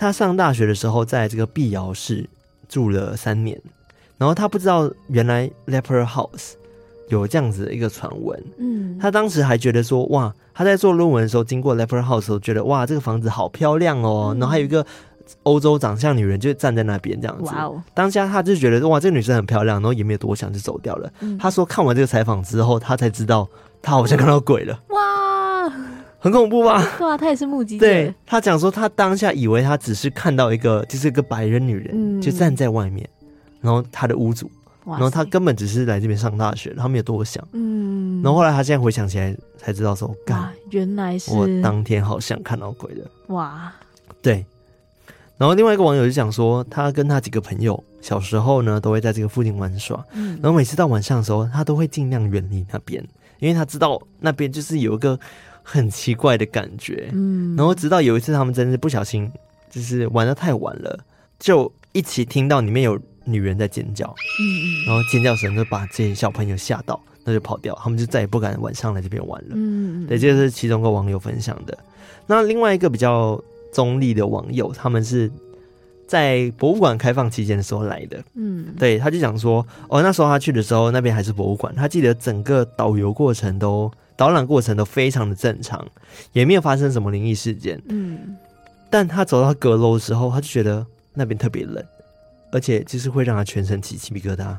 [0.00, 2.24] 他上大学的时候，在这个碧瑶市
[2.68, 3.60] 住了三年，
[4.16, 6.52] 然后他不知道原来 Leper House
[7.08, 8.40] 有这样子的一个传闻。
[8.58, 14.30] 嗯，他当时还觉得说，哇，他在做论文的时候经过 Leper House 的时候，觉得哇，这个房子好漂亮哦。
[14.34, 14.84] 嗯、然后还有一个
[15.44, 17.44] 欧洲长相女人就站在那边这样子。
[17.44, 17.80] 哇哦！
[17.94, 21.08] 当下他就觉得哇，这个女生很漂亮，然后也没有多想就走掉了。
[21.20, 23.48] 嗯、他说看完这个采访之后，他才知道
[23.80, 24.76] 他好像看到鬼了。
[24.88, 25.72] 哇！
[26.18, 26.84] 很恐怖吧？
[26.98, 27.86] 对啊，他也是目击者。
[27.86, 33.08] 对，他讲说，他当下以为他只是看到一个，就是一个白人女人，嗯、就站在外面，
[33.60, 34.57] 然后他的屋主，塞
[34.96, 37.46] 然后他根本只是来这边上大学，他没有多想。
[37.52, 43.10] 嗯，然后后来他现在回想起来，才知道说，干，原来是我当天好像看到鬼了。
[43.28, 43.72] 哇，
[44.22, 44.44] 对。
[45.36, 53.02] 然后另外一个网友就讲说，他跟他几个朋友小时候呢，都会在这个附近玩耍，嗯、然后每次到晚上的时候，他都会尽量远离那边，
[53.38, 55.18] 因为他知道那边就是有一个。
[55.70, 59.30] 很奇怪的感觉，嗯，然后直到有一次他们真是不小心，
[59.68, 60.98] 就是玩的太晚了，
[61.38, 62.98] 就一起听到里面有
[63.30, 64.06] 女人在尖叫，
[64.40, 71.76] 嗯嗯，然后尖叫声就把这些小朋友吓到，那就跑掉，他们就再也不敢晚上来这边玩了，嗯嗯，对，这是其中一个网友分享的。
[72.26, 75.30] 那另外一个比较中立的网友，他们是
[76.06, 83.90] 在博物馆开放期间的时候来的，嗯，对，他就讲说，哦，那时候他去的时候，那边还是博物馆，他记得整个导游过程都。
[84.18, 85.86] 导览过程都非常的正常，
[86.32, 87.80] 也没有发生什么灵异事件。
[87.88, 88.36] 嗯，
[88.90, 91.80] 但他走到阁楼的时候，他就觉得那边特别冷，
[92.52, 94.56] 而且就是会让他全身起鸡皮疙瘩。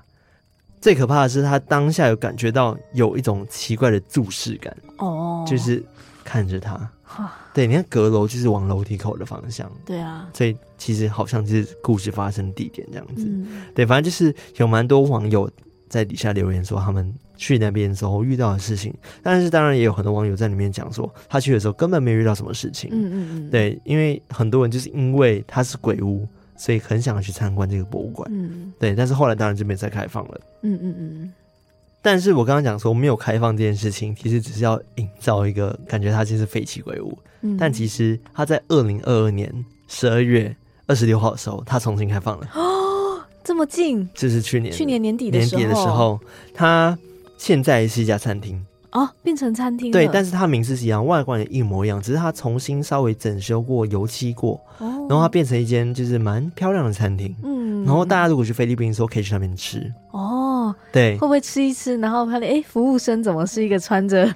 [0.82, 5.84] 最可怕的是，他当下有感觉到有一种奇怪的注视感，哦，就是
[6.24, 6.90] 看着他。
[7.04, 9.70] 哈对，你看阁楼就是往楼梯口的方向。
[9.86, 13.26] 对啊，所以其实好像就是故事发生地点这样子。
[13.28, 15.50] 嗯、对，反正就是有蛮多网友
[15.90, 17.14] 在底下留言说他们。
[17.42, 22.90] 去那边的时候遇到的事情，但是当然也有很多网友在里面讲说，他去的时候根本没有遇到什么事情。
[22.92, 26.28] 嗯嗯嗯，对，因为很多人就是因为他是鬼屋，
[26.60, 28.30] 所以很想要去参观这个博物馆。
[28.32, 30.42] 嗯，对，但是后来当然就没再开放了。
[30.62, 31.34] 嗯嗯嗯。
[32.02, 37.18] 但是我刚刚讲说没有开放这件事情，其实只是要营造一个感觉它就是废弃鬼屋。
[37.42, 40.56] 嗯，但其实它在二零二二年十二月
[40.86, 42.48] 二十六号的时候，它重新开放了。
[42.54, 44.08] 哦，这么近？
[44.14, 46.20] 这是去年去年年底的时候，年底的时候，
[46.54, 46.98] 它。
[47.40, 49.92] 现在是一家餐厅哦，变成餐厅。
[49.92, 57.36] 对，但是它名字是一样，外观也一模一样，只是它重新稍微整修过、油漆过，哦、然后它变成一间就是蛮漂亮的餐厅。
[57.44, 59.92] 嗯，然后大家如果去菲律宾的时候，可以去那边吃。
[60.12, 61.98] 哦，对，会不会吃一吃？
[61.98, 64.34] 然后发现哎，服务生怎么是一个穿着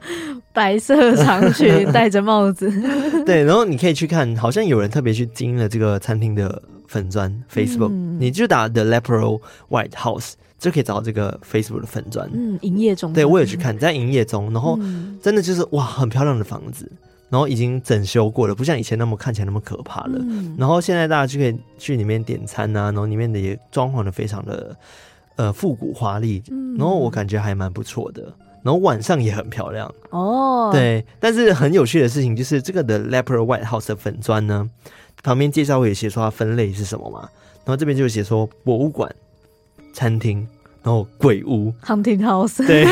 [0.53, 2.71] 白色长裙、 戴着帽子？
[3.25, 9.39] 对，然后你可以去看，好像有人特别去经营了这个餐厅的粉砖 Facebook，、嗯、你就打 The Leper
[9.69, 10.33] White House。
[10.63, 14.79] 就可以找到这个 Facebook 的粉砖，嗯，营业中，对我也去看，在营业中，然后
[15.21, 16.89] 真的就是哇，很漂亮的房子，
[17.27, 20.13] 然后已经整修过了，不像以前那么看起来那么可怕了。
[20.21, 24.73] 嗯、然后现在大家就可以去里面点餐啊，然后里面的也装潢的非常的
[25.35, 28.33] 呃复古华丽，嗯、然后我感觉还蛮不错的。
[28.63, 31.05] 然后晚上也很漂亮哦，对。
[31.19, 34.69] 但是很有趣的事情就是这个的 Leper White House 的粉砖呢，
[35.21, 37.27] 旁边介绍会写说它分类是什么嘛，
[37.65, 39.13] 然后这边就写说博物馆。
[39.93, 40.45] 餐厅，
[40.83, 42.83] 然后鬼屋，Hunting House，对，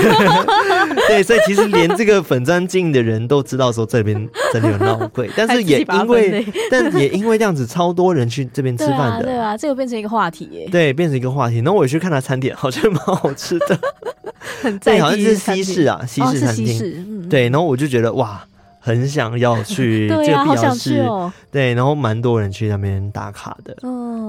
[1.10, 4.16] 对，所以其实连这个粉砖经营的人都知道说这边
[4.54, 11.58] 真的有闹鬼，但是也因为， 但也因为这样子，超多人去这边吃饭的，对啊，对啊，这个变成一个话题耶，对，变成一个话题。
[11.58, 13.80] 然后我也去看他餐点，好像蛮好吃的，
[14.62, 18.44] 很在对，好像是西式啊，西式餐厅，哦嗯、对，然后我就觉得哇。
[18.84, 23.78] 很想要去这个必要是，哦、对，然后蛮多人去那边打卡的。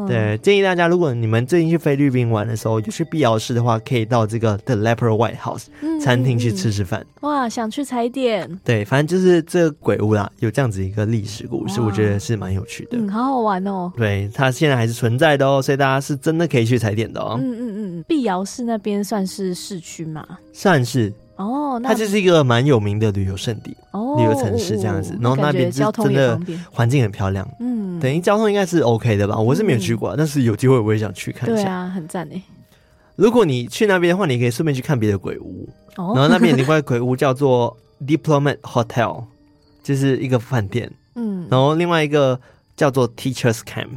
[0.02, 5.66] 哦，对，建议大家，如果你们最近去菲律宾玩的时候，就去必要市的话，可以到这个 The Leper White House
[6.00, 7.04] 餐厅去吃吃饭。
[7.20, 8.60] 哇，想去踩点。
[8.64, 12.98] 对，反正就是这个鬼屋啦，有这样子一个历史故事，我觉得是蛮有趣的。
[12.98, 13.92] 嗯，好好玩哦。
[13.96, 17.38] 对，它现在还是存在的哦，所以大家是真的可以去踩点的哦。
[17.40, 20.26] 嗯嗯嗯，必要市那边算是市区吗？
[20.52, 21.12] 算是。
[21.36, 25.16] 哦，那它就是一个蛮有名的旅游胜地，哦、旅游城市这样子。
[25.20, 26.38] 然后那边交通真的
[26.70, 29.36] 环境很漂亮，嗯，等于交通应该是 OK 的吧？
[29.38, 31.62] 我是没有去过，嗯、但是有机会我也想去看一下。
[31.62, 32.42] 对啊，很赞诶。
[33.16, 35.68] 如果你去那边的话，你可以顺便去看别的鬼屋。
[35.96, 37.76] 哦、然后那边有另外一个鬼屋叫做
[38.06, 39.24] Diplomat Hotel，
[39.82, 40.90] 就是一个饭店。
[41.14, 42.40] 嗯，然后另外一个
[42.76, 43.88] 叫做 Teachers Camp。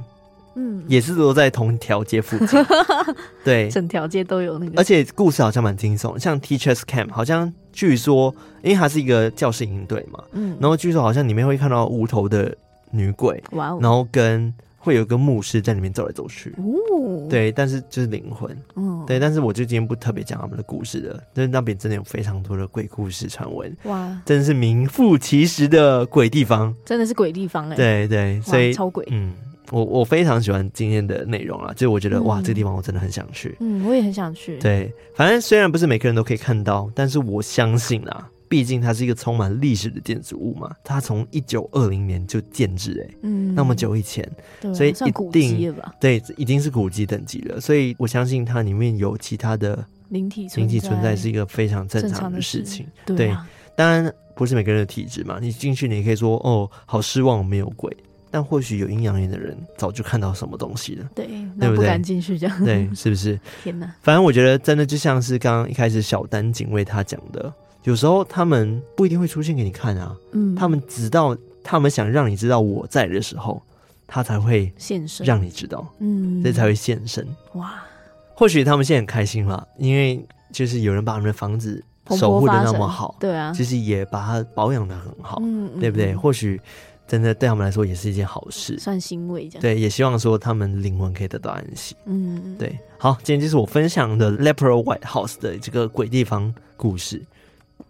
[0.56, 2.66] 嗯，也是都在同一条街附近，
[3.44, 8.34] 对，整条街都有那个，而且故事好像蛮惊悚，像 Teachers Camp，好像据说，
[8.64, 12.56] 因为它是一个教师营队嘛，嗯，然后据说好像里面会看到无头的
[12.92, 29.34] 女鬼，哇哦，然后跟会有一个牧师在里面走来走去，哦，对，但是就是灵魂，嗯，对，但是我就今天不特别讲他们的故事了，但是那边真的有非常多的鬼故事传闻，哇，真的是名副其实的鬼地方，真的是鬼地方哎，对对，所以超鬼，嗯。
[29.72, 33.56] 我我非常喜欢今天的内容啊，就我觉得、嗯、哇，这个地方我真的很想去。
[33.60, 34.58] 嗯，我也很想去。
[34.60, 40.72] 对，反正虽然不是每个人都可以看到，但是我相信啊，毕竟它是一个充满历史的建筑物嘛。
[40.84, 44.30] 它从一九二零年就建制，哎，嗯，那么久以前，
[44.62, 47.60] 对所以一定对，已经是古迹等级了。
[47.60, 52.86] 所以我相信它里面有其他的灵体灵体存在是一个非常正常的事情。
[53.06, 53.36] 对，对，
[53.76, 57.96] 当然不是每个人的体质嘛，你进去你可以说哦，好失望，没有鬼。
[58.36, 61.26] 但或许有阴阳眼的人早就看到什么东西了，对，
[61.56, 63.40] 那不敢进去这样，对， 是不是？
[63.64, 63.90] 天哪！
[64.02, 67.54] 反正我觉得真的就像是刚刚一开始小丹警卫他讲的，
[67.86, 71.34] 有时候他们不一定会出现给你看啊，嗯，他们直到
[71.64, 73.64] 他们想让你知道我在的时候，
[74.06, 77.26] 他才会现身让你知道，嗯，所以才会现身。
[77.54, 77.86] 哇，
[78.34, 80.22] 或许他们现在很开心了，因为
[80.52, 81.82] 就是有人把他们的房子
[82.20, 86.14] 守护的那么好，对啊，其实也把它保养的很好，嗯，对不对？
[86.14, 86.60] 或许。
[87.08, 89.62] 真的对他们来说也是一件好事，算欣慰这样。
[89.62, 91.96] 对，也希望说他们灵魂可以得到安息。
[92.06, 92.78] 嗯，对。
[92.98, 97.22] 好，今天就是我分享的 Leper White House 的这个鬼地方故事。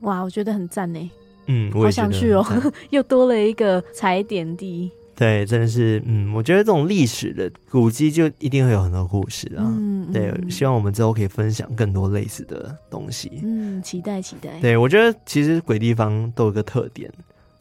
[0.01, 1.11] 哇，我觉得很赞呢。
[1.47, 2.45] 嗯，我想去哦，
[2.89, 4.91] 又多了一个踩点地。
[5.15, 9.63] 对，真的是，嗯，我觉得这种历史的古迹就一定会有很多故事啊。
[9.63, 13.31] 嗯，对，希望我们之后可以分享更多类似的东西。
[13.41, 14.59] 嗯，期待期待。
[14.59, 17.09] 对，我觉得其实鬼地方都有个特点。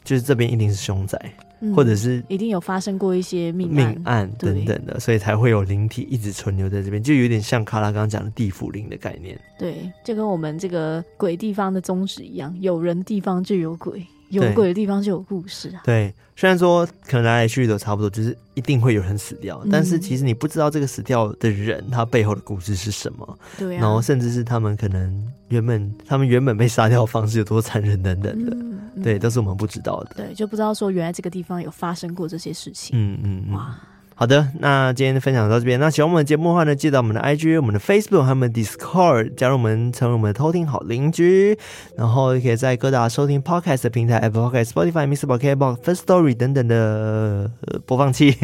[0.05, 1.19] 就是这边一定是凶宅，
[1.59, 9.37] 嗯、或者是一定有发生过一些命案命案等等的，所以才会有灵体一直存留在这边，就有点像卡拉刚刚讲的地府灵的概念。
[9.59, 14.05] 对，就跟我们这个鬼地方的宗旨一样，有人地方就有鬼。
[14.29, 15.81] 有鬼的地方就有故事啊！
[15.85, 28.57] 对，虽然说可能来来去去都差不多，就是一定会有人死掉，嗯、但是其实你不知道这个死掉的人他背后的故事是什么，对、啊，然后甚至是他们可能原本他们原本被杀掉的方式有多残忍等等的，
[29.03, 30.15] 对，都是我们不知道的。
[30.15, 32.97] 对，就不知道说原来这个地方有发生过这些事情。
[32.97, 33.75] 嗯嗯，嗯哇。
[34.17, 35.77] 好的，那今天的分享到这边。
[35.77, 41.57] 那喜欢我们的节目的话呢，记得我们的 IG、我们的 Facebook 还有我们的 Discord，加入我们，成为我们的偷听好邻居。
[41.97, 47.51] 然后也可以在各大收听 Podcast 的平台，Apple Podcast、Spotify、Mixer、KKBOX、First Story 等等的
[47.85, 48.37] 播放器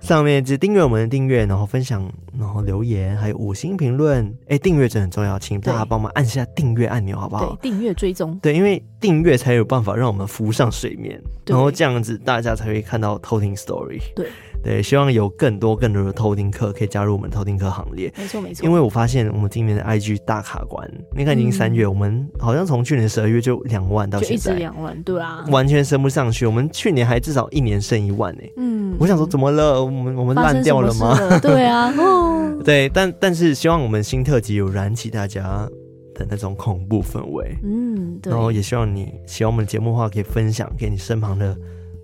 [0.00, 4.34] 上面，就订阅我们的订阅，然后分享，然后留言，还有五星评论。
[4.48, 7.54] 哎，订阅真的很重要，请大家帮忙按下订阅按钮，好不好？
[7.60, 8.38] 对，订阅追踪。
[8.40, 14.00] 对，因为订阅才有办法让我们浮上水面，然后这样子大家才会看到偷听 Story。
[14.14, 14.26] 对。
[14.66, 18.12] 对，希望有更多更多的偷听客可以加入我们偷听客行列。
[18.18, 26.44] 没错没错，因为我发现我们今年的 IG 大卡关，你看已经三月，嗯、我们好像从去年十二月就两万到现在，一直两万，对啊，完全升不上去。
[26.46, 28.42] 我们去年还至少一年升一万呢。
[28.56, 29.84] 嗯，我想说怎么了？
[29.84, 31.16] 我们我们烂掉了吗？
[31.20, 31.94] 了 对啊，
[32.64, 35.68] 对，但但是希望我们新特辑有燃起大家
[36.12, 37.56] 的那种恐怖氛围。
[37.62, 38.32] 嗯，对。
[38.32, 41.56] 然后也希望你喜欢我们的节目的话，可以分享给你身旁的。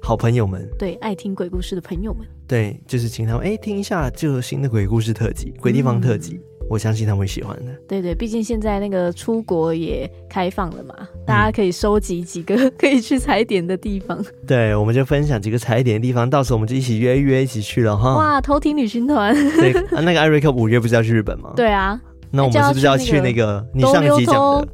[0.05, 7.73] 好朋友们，对爱听鬼故事的朋友们，对，就是请他们哎听一下这个新的鬼故事特辑、鬼地方特辑，嗯、我相信他们会喜欢的。
[7.87, 10.95] 对对，毕竟现在那个出国也开放了嘛，
[11.25, 14.21] 大家可以收集几个 可以去踩点的地方。
[14.45, 18.17] 对，我们就分享几个踩点的地方，到时候我们就一起约一约，一起去了哈。
[18.17, 19.33] 哇，偷听旅行团。
[19.33, 21.53] 对，啊，那个艾瑞克五月不是要去日本吗？
[21.55, 21.99] 对啊。
[22.33, 24.69] 那我们是不是要去那个你上一集讲的？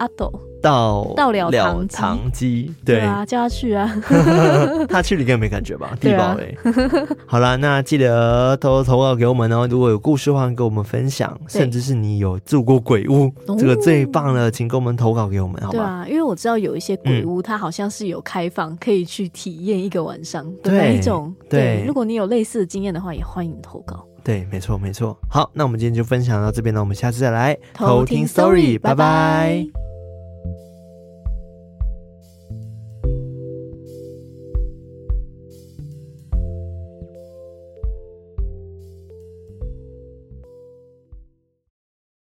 [0.00, 0.30] 阿斗。
[0.62, 1.50] 到到了
[1.88, 3.90] 堂机，对啊，叫他去啊，
[4.90, 5.96] 他去你应该没感觉吧？
[5.98, 6.54] 地堡嘞，
[7.26, 9.66] 好啦，那记得投投稿给我们哦。
[9.66, 15.78] 如果有故事的话，跟我们分享，甚至是你有住过鬼屋，这个最棒了，请跟我们投稿给我们，好吗？
[15.78, 21.34] 对啊，因为我知道有一些鬼屋，它好像是有开放可以去体验一个晚上的那一种。
[21.48, 24.06] 对，如果你有类似的经验的话，也欢迎投稿。
[24.22, 25.16] 对，没错，没错。
[25.30, 29.89] 好，那我们今天就分享到这边了，我们下次再来偷听 Story，拜拜。